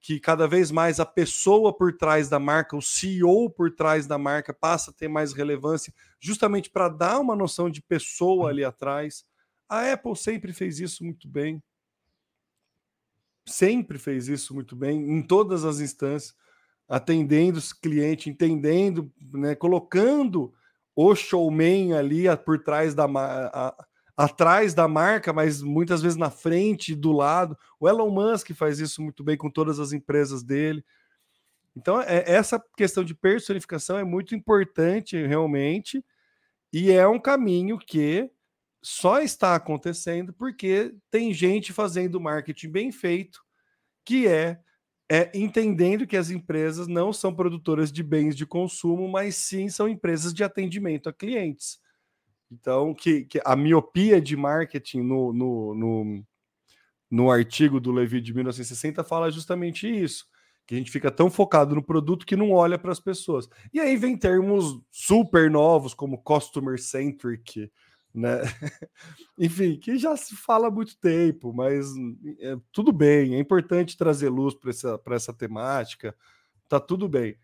[0.00, 4.16] que cada vez mais a pessoa por trás da marca, o CEO por trás da
[4.16, 9.24] marca, passa a ter mais relevância, justamente para dar uma noção de pessoa ali atrás.
[9.68, 11.62] A Apple sempre fez isso muito bem.
[13.46, 16.34] Sempre fez isso muito bem, em todas as instâncias,
[16.88, 20.52] atendendo os clientes, entendendo, né, colocando
[20.94, 23.86] o showman ali por trás da a,
[24.20, 27.56] atrás da marca, mas muitas vezes na frente, do lado.
[27.78, 30.84] O Elon Musk faz isso muito bem com todas as empresas dele.
[31.74, 36.04] Então, é, essa questão de personificação é muito importante, realmente,
[36.70, 38.30] e é um caminho que
[38.82, 43.40] só está acontecendo porque tem gente fazendo marketing bem feito,
[44.04, 44.58] que é,
[45.10, 49.88] é entendendo que as empresas não são produtoras de bens de consumo, mas sim são
[49.88, 51.80] empresas de atendimento a clientes.
[52.50, 56.24] Então, que, que a miopia de marketing no, no, no,
[57.10, 60.26] no artigo do Levi de 1960 fala justamente isso
[60.70, 63.48] que a gente fica tão focado no produto que não olha para as pessoas.
[63.74, 67.68] E aí vem termos super novos como customer centric,
[68.14, 68.38] né?
[69.36, 71.88] Enfim, que já se fala há muito tempo, mas
[72.38, 76.14] é, tudo bem, é importante trazer luz para essa, essa temática,
[76.68, 77.36] tá tudo bem.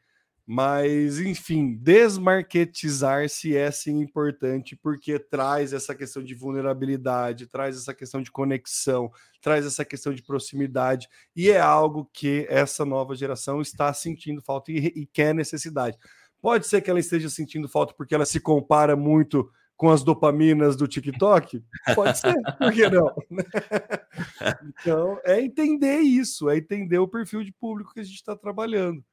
[0.48, 8.22] Mas, enfim, desmarketizar-se é sim importante porque traz essa questão de vulnerabilidade, traz essa questão
[8.22, 9.10] de conexão,
[9.42, 14.70] traz essa questão de proximidade, e é algo que essa nova geração está sentindo falta
[14.70, 15.98] e, e quer necessidade.
[16.40, 20.76] Pode ser que ela esteja sentindo falta porque ela se compara muito com as dopaminas
[20.76, 21.60] do TikTok?
[21.92, 23.12] Pode ser, por que não?
[24.80, 29.04] então, é entender isso, é entender o perfil de público que a gente está trabalhando.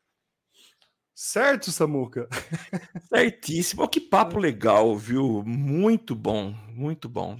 [1.15, 2.27] Certo, Samuca?
[3.13, 3.87] Certíssimo.
[3.87, 5.43] Que papo legal, viu?
[5.45, 7.37] Muito bom, muito bom.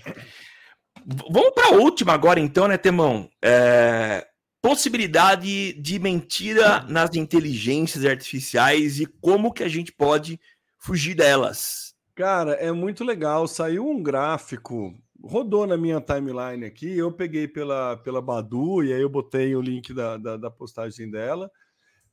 [1.05, 3.29] Vamos para a última agora, então, né, Temão?
[3.43, 4.27] É...
[4.61, 10.39] Possibilidade de mentira nas inteligências artificiais e como que a gente pode
[10.79, 11.93] fugir delas.
[12.15, 13.45] Cara, é muito legal.
[13.45, 16.97] Saiu um gráfico, rodou na minha timeline aqui.
[16.97, 21.11] Eu peguei pela, pela Badu e aí eu botei o link da, da, da postagem
[21.11, 21.51] dela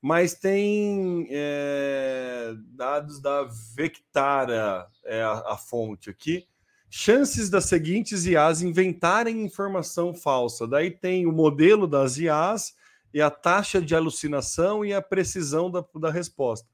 [0.00, 6.46] mas tem é, dados da Vectara, é a, a, fonte aqui.
[6.88, 10.66] Chances das seguintes IAs inventarem informação falsa.
[10.66, 12.74] Daí tem o modelo das IAs
[13.12, 16.66] e a taxa de alucinação e a precisão da, da resposta.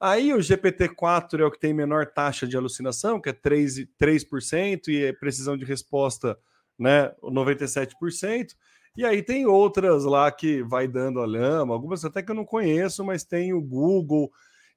[0.00, 4.88] Aí o GPT-4 é o que tem menor taxa de alucinação, que é 3%, 3%
[4.88, 6.38] e precisão de resposta,
[6.78, 8.54] né, 97%.
[8.98, 12.44] E aí tem outras lá que vai dando a lama, algumas até que eu não
[12.44, 14.28] conheço, mas tem o Google,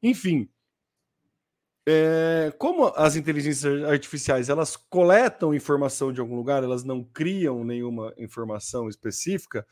[0.03, 0.47] enfim.
[1.87, 8.13] É, como as inteligências artificiais elas coletam informação de algum lugar, elas não criam nenhuma
[8.15, 9.65] informação específica,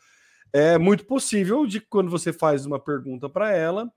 [0.51, 3.87] é muito possível de quando você faz uma pergunta para ela,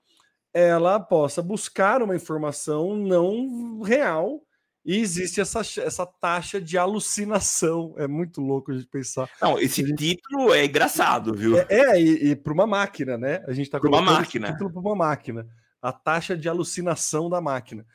[0.52, 4.42] ela possa buscar uma informação não real
[4.84, 7.94] e existe essa, essa taxa de alucinação.
[7.96, 9.30] É muito louco a gente pensar.
[9.40, 10.16] Não, esse gente...
[10.16, 11.56] título é engraçado, viu?
[11.58, 13.44] É, é e, e para uma máquina, né?
[13.46, 14.52] A gente está colocando uma máquina.
[14.52, 15.46] título para uma máquina.
[15.80, 17.86] A taxa de alucinação da máquina.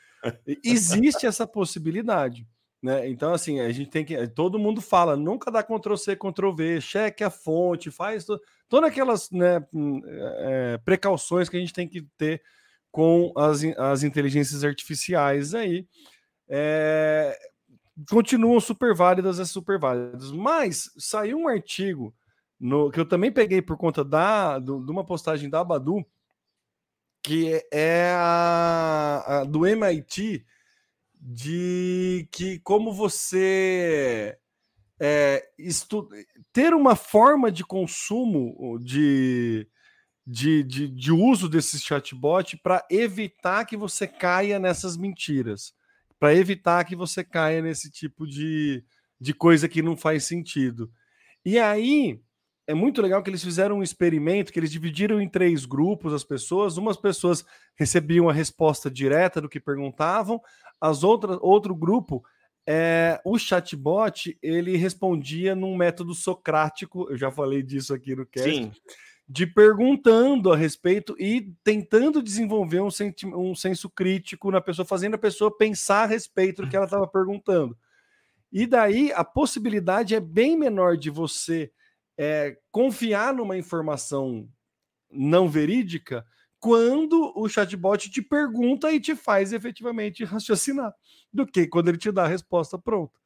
[0.63, 2.47] existe essa possibilidade.
[2.81, 3.09] Né?
[3.09, 4.27] Então, assim, a gente tem que.
[4.29, 8.89] Todo mundo fala, nunca dá Ctrl C, Ctrl V, cheque a fonte, faz to, todas
[8.89, 9.65] aquelas né,
[10.39, 12.41] é, precauções que a gente tem que ter
[12.91, 15.85] com as, as inteligências artificiais aí
[16.49, 17.37] é,
[18.09, 20.31] continuam super válidas e super válidas.
[20.31, 22.13] Mas saiu um artigo
[22.59, 26.05] no, que eu também peguei por conta da, do, de uma postagem da Badu,
[27.23, 30.45] que é a, a, do MIT,
[31.19, 34.37] de que como você
[34.99, 36.07] é, estu,
[36.53, 39.67] ter uma forma de consumo de,
[40.25, 45.73] de, de, de uso desse chatbot para evitar que você caia nessas mentiras
[46.20, 48.84] para evitar que você caia nesse tipo de,
[49.20, 50.91] de coisa que não faz sentido.
[51.45, 52.20] E aí
[52.68, 56.24] é muito legal que eles fizeram um experimento que eles dividiram em três grupos as
[56.24, 56.78] pessoas.
[56.78, 57.45] Umas pessoas
[57.76, 60.41] recebiam a resposta direta do que perguntavam,
[60.82, 62.24] as outras outro grupo
[62.70, 67.07] é, o chatbot ele respondia num método socrático.
[67.09, 68.51] Eu já falei disso aqui no cast.
[68.51, 68.72] Sim
[69.28, 72.89] de perguntando a respeito e tentando desenvolver um,
[73.36, 77.05] um senso crítico na pessoa, fazendo a pessoa pensar a respeito do que ela estava
[77.05, 77.78] perguntando.
[78.51, 81.69] E daí a possibilidade é bem menor de você
[82.17, 84.49] é, confiar numa informação
[85.11, 86.25] não verídica
[86.59, 90.93] quando o chatbot te pergunta e te faz efetivamente raciocinar,
[91.32, 93.19] do que quando ele te dá a resposta pronta.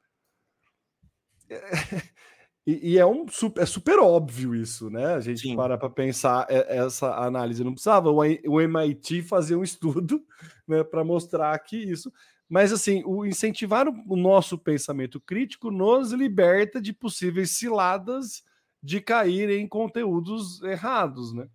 [2.66, 5.14] É, e, e, é um super, é super óbvio isso, né?
[5.14, 5.56] A gente Sim.
[5.56, 7.64] para para pensar essa análise.
[7.64, 10.24] Não precisava o, o MIT fazer um estudo
[10.66, 12.12] né, para mostrar que isso.
[12.48, 18.42] Mas assim, o incentivar o nosso pensamento crítico nos liberta de possíveis ciladas
[18.82, 21.48] de cair em conteúdos errados, né?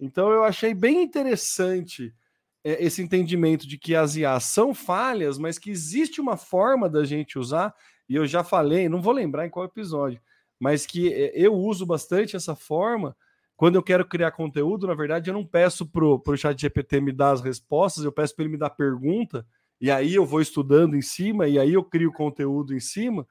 [0.00, 2.12] Então eu achei bem interessante
[2.64, 7.04] é, esse entendimento de que as IAs são falhas, mas que existe uma forma da
[7.04, 7.74] gente usar,
[8.08, 10.20] e eu já falei, não vou lembrar em qual episódio,
[10.62, 13.16] mas que eh, eu uso bastante essa forma.
[13.56, 17.10] Quando eu quero criar conteúdo, na verdade, eu não peço pro, pro chat GPT me
[17.10, 19.44] dar as respostas, eu peço para ele me dar pergunta,
[19.80, 23.26] e aí eu vou estudando em cima, e aí eu crio conteúdo em cima.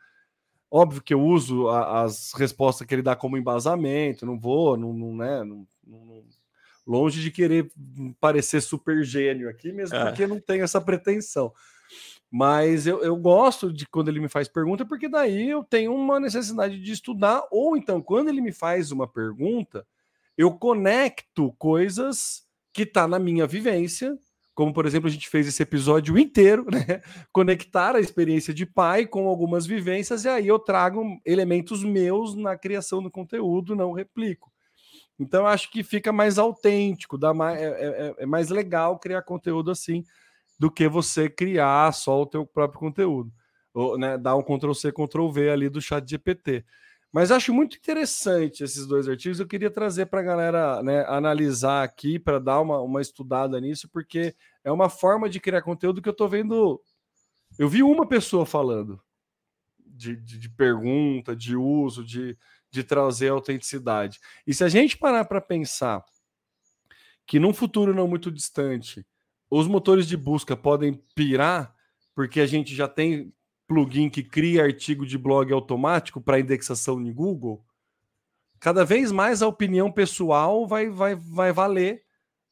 [0.69, 4.91] Óbvio que eu uso a, as respostas que ele dá como embasamento, não vou, não,
[4.91, 6.23] não né, não, não,
[6.85, 7.71] longe de querer
[8.19, 10.03] parecer super gênio aqui, mesmo é.
[10.05, 11.53] porque não tenho essa pretensão.
[12.31, 16.19] Mas eu, eu gosto de quando ele me faz pergunta, porque daí eu tenho uma
[16.19, 19.85] necessidade de estudar, ou então, quando ele me faz uma pergunta,
[20.37, 24.17] eu conecto coisas que tá na minha vivência
[24.53, 27.01] como por exemplo a gente fez esse episódio inteiro, né?
[27.31, 32.57] Conectar a experiência de pai com algumas vivências, e aí eu trago elementos meus na
[32.57, 34.51] criação do conteúdo, não replico.
[35.19, 39.21] Então acho que fica mais autêntico, dá mais, é, é, é, é mais legal criar
[39.21, 40.03] conteúdo assim
[40.61, 43.33] do que você criar só o teu próprio conteúdo.
[43.73, 46.63] Ou, né, dar um Ctrl C, Ctrl V ali do chat GPT.
[47.11, 49.39] Mas acho muito interessante esses dois artigos.
[49.39, 53.89] Eu queria trazer para a galera né, analisar aqui, para dar uma, uma estudada nisso,
[53.89, 56.79] porque é uma forma de criar conteúdo que eu estou vendo.
[57.57, 59.01] Eu vi uma pessoa falando
[59.83, 62.37] de, de, de, pergunta, de uso, de,
[62.69, 64.19] de trazer autenticidade.
[64.45, 66.05] E se a gente parar para pensar
[67.25, 69.03] que num futuro não muito distante,
[69.51, 71.75] os motores de busca podem pirar,
[72.15, 73.33] porque a gente já tem
[73.67, 77.63] plugin que cria artigo de blog automático para indexação no Google,
[78.59, 82.03] cada vez mais a opinião pessoal vai, vai, vai valer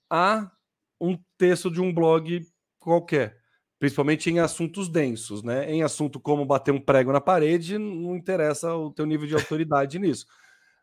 [0.09, 0.51] a
[0.99, 2.45] um texto de um blog
[2.79, 3.37] qualquer,
[3.79, 5.71] principalmente em assuntos densos, né?
[5.71, 9.99] Em assunto como bater um prego na parede, não interessa o teu nível de autoridade
[9.99, 10.25] nisso.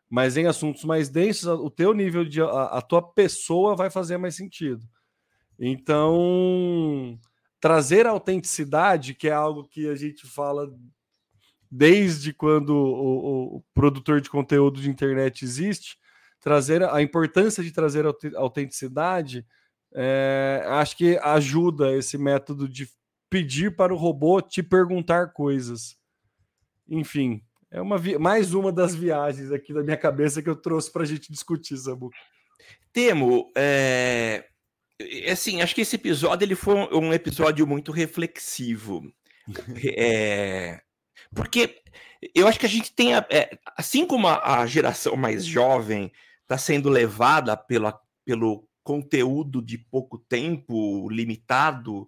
[0.09, 4.17] Mas em assuntos mais densos, o teu nível de a, a tua pessoa vai fazer
[4.17, 4.83] mais sentido.
[5.59, 7.19] Então,
[7.59, 10.71] trazer autenticidade, que é algo que a gente fala
[11.69, 15.97] desde quando o, o, produtor de conteúdo de internet existe,
[16.39, 18.05] trazer a importância de trazer
[18.35, 19.45] autenticidade,
[19.93, 22.87] é, acho que ajuda esse método de
[23.29, 25.97] pedir para o robô te perguntar coisas.
[26.87, 31.03] Enfim, é uma mais uma das viagens aqui da minha cabeça que eu trouxe para
[31.03, 32.09] a gente discutir, Sabu.
[32.93, 34.45] Temo, é,
[35.31, 39.03] assim, acho que esse episódio ele foi um episódio muito reflexivo.
[39.97, 40.81] é,
[41.33, 41.81] porque
[42.33, 46.57] eu acho que a gente tem, é, assim como a, a, geração mais jovem está
[46.57, 52.07] sendo levada pela, pelo conteúdo de pouco tempo, limitado,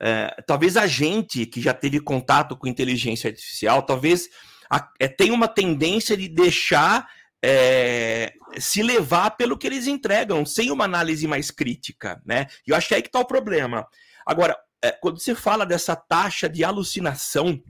[0.00, 4.28] é, talvez a gente que já teve contato com inteligência artificial, talvez
[4.70, 7.08] a, é, tenha uma tendência de deixar
[7.42, 12.46] é, se levar pelo que eles entregam, sem uma análise mais crítica, né?
[12.66, 13.86] E eu acho que é aí que está o problema.
[14.26, 17.60] Agora, é, quando você fala dessa taxa de alucinação,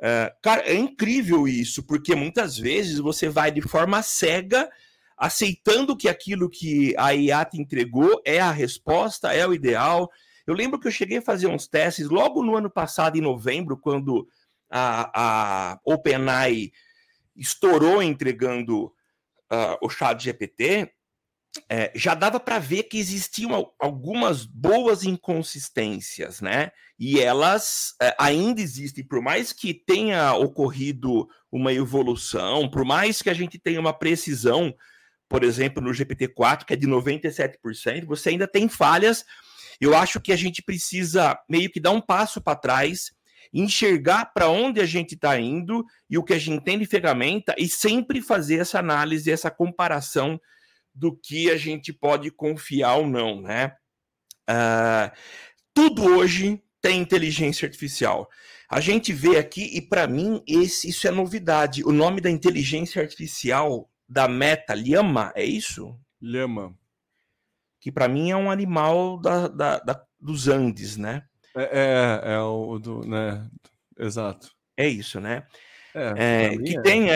[0.00, 4.68] é, cara, é incrível isso, porque muitas vezes você vai de forma cega
[5.16, 10.10] aceitando que aquilo que a IA te entregou é a resposta, é o ideal.
[10.44, 13.76] Eu lembro que eu cheguei a fazer uns testes logo no ano passado, em novembro,
[13.76, 14.26] quando
[14.68, 16.72] a, a OpenAI
[17.36, 20.90] estourou entregando uh, o chat GPT,
[21.68, 26.70] é, já dava para ver que existiam algumas boas inconsistências, né?
[26.98, 33.28] E elas é, ainda existem, por mais que tenha ocorrido uma evolução, por mais que
[33.28, 34.74] a gente tenha uma precisão,
[35.28, 39.24] por exemplo, no GPT-4, que é de 97%, você ainda tem falhas.
[39.78, 43.12] Eu acho que a gente precisa meio que dar um passo para trás
[43.52, 47.54] enxergar para onde a gente está indo e o que a gente tem de ferramenta
[47.58, 50.40] e sempre fazer essa análise, essa comparação
[50.94, 53.74] do que a gente pode confiar ou não, né?
[54.48, 55.10] Uh,
[55.74, 58.28] tudo hoje tem inteligência artificial.
[58.68, 61.84] A gente vê aqui, e para mim, esse, isso é novidade.
[61.84, 65.98] O nome da inteligência artificial da Meta, Lhama, é isso?
[66.20, 66.74] Lhama.
[67.80, 71.24] Que para mim é um animal da, da, da, dos Andes, né?
[71.56, 73.46] É, é, é o do, né?
[73.98, 74.50] Exato.
[74.76, 75.44] É isso, né?
[75.94, 76.82] É, é que é.
[76.82, 77.08] tem,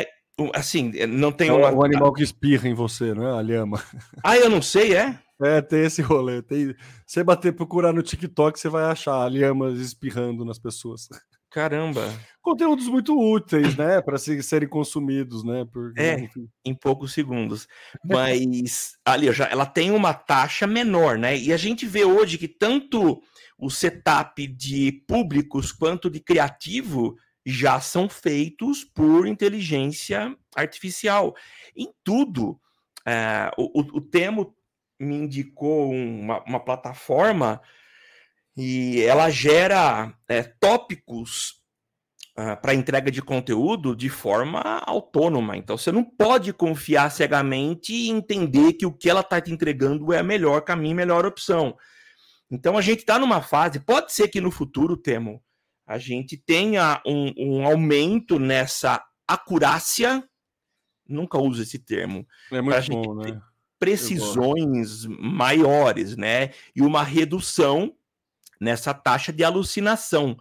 [0.54, 1.72] assim, não tem é uma...
[1.72, 3.30] o animal que espirra em você, né?
[3.32, 3.82] A lhama.
[4.22, 5.18] Ah, eu não sei, é?
[5.42, 6.42] É, tem esse rolê.
[6.42, 6.74] Tem...
[7.06, 11.08] Você bater, procurar no TikTok, você vai achar lhamas espirrando nas pessoas.
[11.56, 12.12] Caramba.
[12.42, 14.02] Conteúdos muito úteis, né?
[14.02, 15.64] Para serem consumidos, né?
[15.64, 16.50] Por, é, enfim.
[16.62, 17.66] em poucos segundos.
[18.04, 21.34] Mas ali, já, ela tem uma taxa menor, né?
[21.34, 23.22] E a gente vê hoje que tanto
[23.56, 31.34] o setup de públicos quanto de criativo já são feitos por inteligência artificial.
[31.74, 32.60] Em tudo.
[33.06, 34.54] É, o, o, Temo
[35.00, 37.62] me indicou uma, uma plataforma
[38.56, 41.50] e ela gera é, tópicos
[42.38, 45.56] uh, ah, para entrega de conteúdo de forma autônoma.
[45.56, 50.12] Então você não pode confiar cegamente e entender que o que ela está te entregando
[50.12, 51.76] é o melhor caminho, melhor opção.
[52.50, 55.42] Então a gente está numa fase, pode ser que no futuro, Temo,
[55.86, 60.24] a gente tenha um, um aumento nessa acurácia,
[61.06, 63.40] nunca uso esse termo, é muito bom, né?
[63.78, 66.50] precisões maiores, né?
[66.74, 67.94] E uma redução
[68.60, 70.36] nessa taxa de alucinação.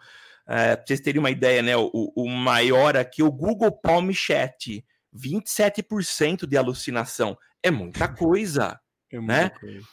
[0.48, 1.76] É, para vocês terem uma ideia, né?
[1.76, 4.86] O, o maior aqui, o Google Palm Chat,
[5.16, 7.38] 27% de alucinação.
[7.64, 8.80] É muita coisa,
[9.12, 9.50] é muita né?
[9.50, 9.86] Coisa.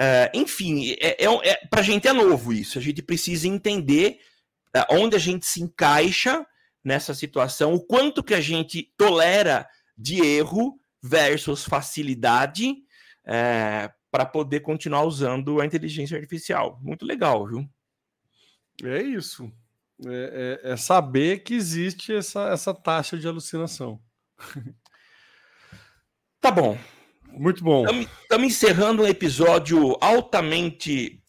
[0.00, 2.78] Uh, enfim, é, é, é para a gente é novo isso.
[2.78, 4.20] A gente precisa entender
[4.76, 6.46] uh, onde a gente se encaixa
[6.84, 12.70] nessa situação, o quanto que a gente tolera de erro versus facilidade
[13.26, 16.78] uh, para poder continuar usando a inteligência artificial.
[16.82, 17.68] Muito legal, viu?
[18.82, 19.52] É isso.
[20.06, 24.00] É, é, é saber que existe essa, essa taxa de alucinação.
[26.40, 26.78] tá bom.
[27.32, 27.84] Muito bom.
[28.22, 31.22] Estamos encerrando um episódio altamente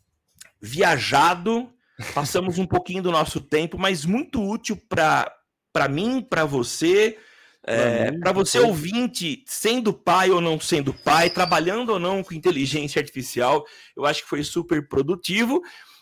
[0.62, 1.72] viajado.
[2.14, 7.18] Passamos um pouquinho do nosso tempo, mas muito útil para mim, para você,
[7.66, 13.00] é, para você ouvinte, sendo pai ou não sendo pai, trabalhando ou não com inteligência
[13.00, 13.66] artificial.
[13.96, 15.62] Eu acho que foi super produtivo.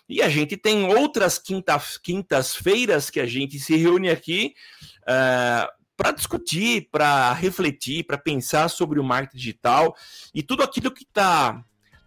[0.09, 4.53] E a gente tem outras quintas-feiras quintas que a gente se reúne aqui
[5.01, 9.95] uh, para discutir, para refletir, para pensar sobre o marketing digital
[10.33, 11.61] e tudo aquilo que está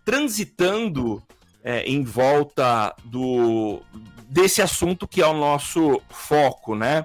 [0.04, 1.22] transitando
[1.62, 3.82] é, em volta do
[4.26, 7.04] desse assunto que é o nosso foco, né?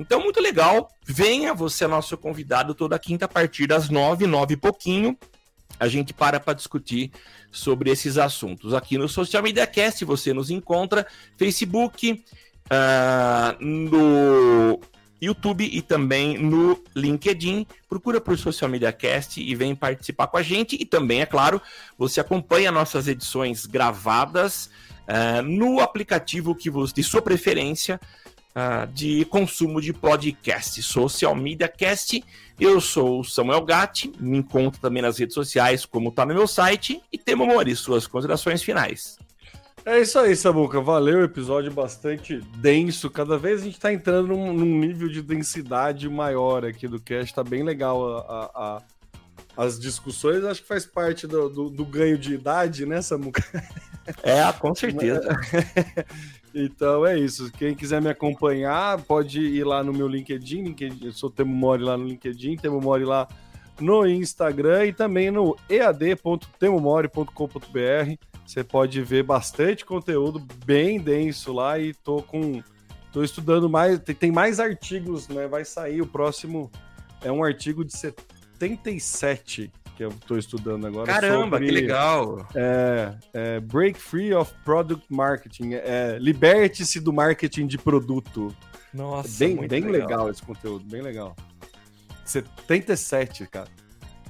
[0.00, 0.90] Então, muito legal.
[1.04, 5.14] Venha, você nosso convidado toda quinta a partir das nove, nove e pouquinho.
[5.78, 7.12] A gente para para discutir
[7.52, 8.72] sobre esses assuntos.
[8.72, 12.24] Aqui no Social Media Cast você nos encontra Facebook,
[12.66, 14.80] uh, no
[15.20, 17.66] YouTube e também no LinkedIn.
[17.86, 20.76] Procura por Social Media Cast e vem participar com a gente.
[20.80, 21.60] E também, é claro,
[21.98, 24.70] você acompanha nossas edições gravadas
[25.06, 28.00] uh, no aplicativo que você, de sua preferência
[28.50, 32.22] uh, de consumo de podcast, Social Media Cast.
[32.58, 36.46] Eu sou o Samuel Gatti, me encontro também nas redes sociais, como está no meu
[36.46, 37.00] site.
[37.12, 39.18] E Temo Mori, suas considerações finais.
[39.84, 40.80] É isso aí, Samuca.
[40.80, 43.08] Valeu, episódio bastante denso.
[43.08, 47.34] Cada vez a gente está entrando num, num, nível de densidade maior aqui do cast.
[47.34, 48.82] Tá bem legal a, a, a,
[49.64, 50.44] as discussões.
[50.44, 53.42] Acho que faz parte do, do, do ganho de idade, né, Samuca?
[54.22, 55.28] É, com certeza.
[56.54, 57.50] então é isso.
[57.52, 60.62] Quem quiser me acompanhar, pode ir lá no meu LinkedIn.
[60.64, 63.26] LinkedIn eu sou Temo Mori lá no LinkedIn, Temo Mori lá
[63.80, 68.14] no Instagram e também no ead.temomori.com.br.
[68.44, 72.60] Você pode ver bastante conteúdo bem denso lá e tô com
[73.12, 75.46] tô estudando mais, tem mais artigos, né?
[75.46, 76.70] Vai sair o próximo
[77.22, 79.70] é um artigo de 77
[80.00, 81.06] que eu estou estudando agora.
[81.06, 82.48] Caramba, sobre, que legal!
[82.54, 85.74] É, é, Break Free of Product Marketing.
[85.74, 88.56] É, Liberte-se do marketing de produto.
[88.94, 89.92] Nossa, bem, bem legal.
[89.92, 91.36] legal esse conteúdo, bem legal.
[92.24, 93.68] 77, cara.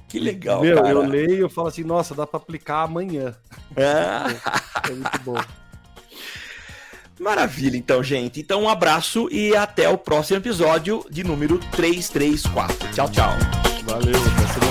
[0.09, 0.89] Que legal, Meu, cara.
[0.89, 3.33] Eu leio e falo assim, nossa, dá para aplicar amanhã.
[3.73, 4.89] É.
[4.89, 5.41] é muito bom.
[7.17, 8.41] Maravilha, então, gente.
[8.41, 12.91] Então, um abraço e até o próximo episódio de número 334.
[12.91, 13.31] Tchau, tchau.
[13.85, 14.70] Valeu, até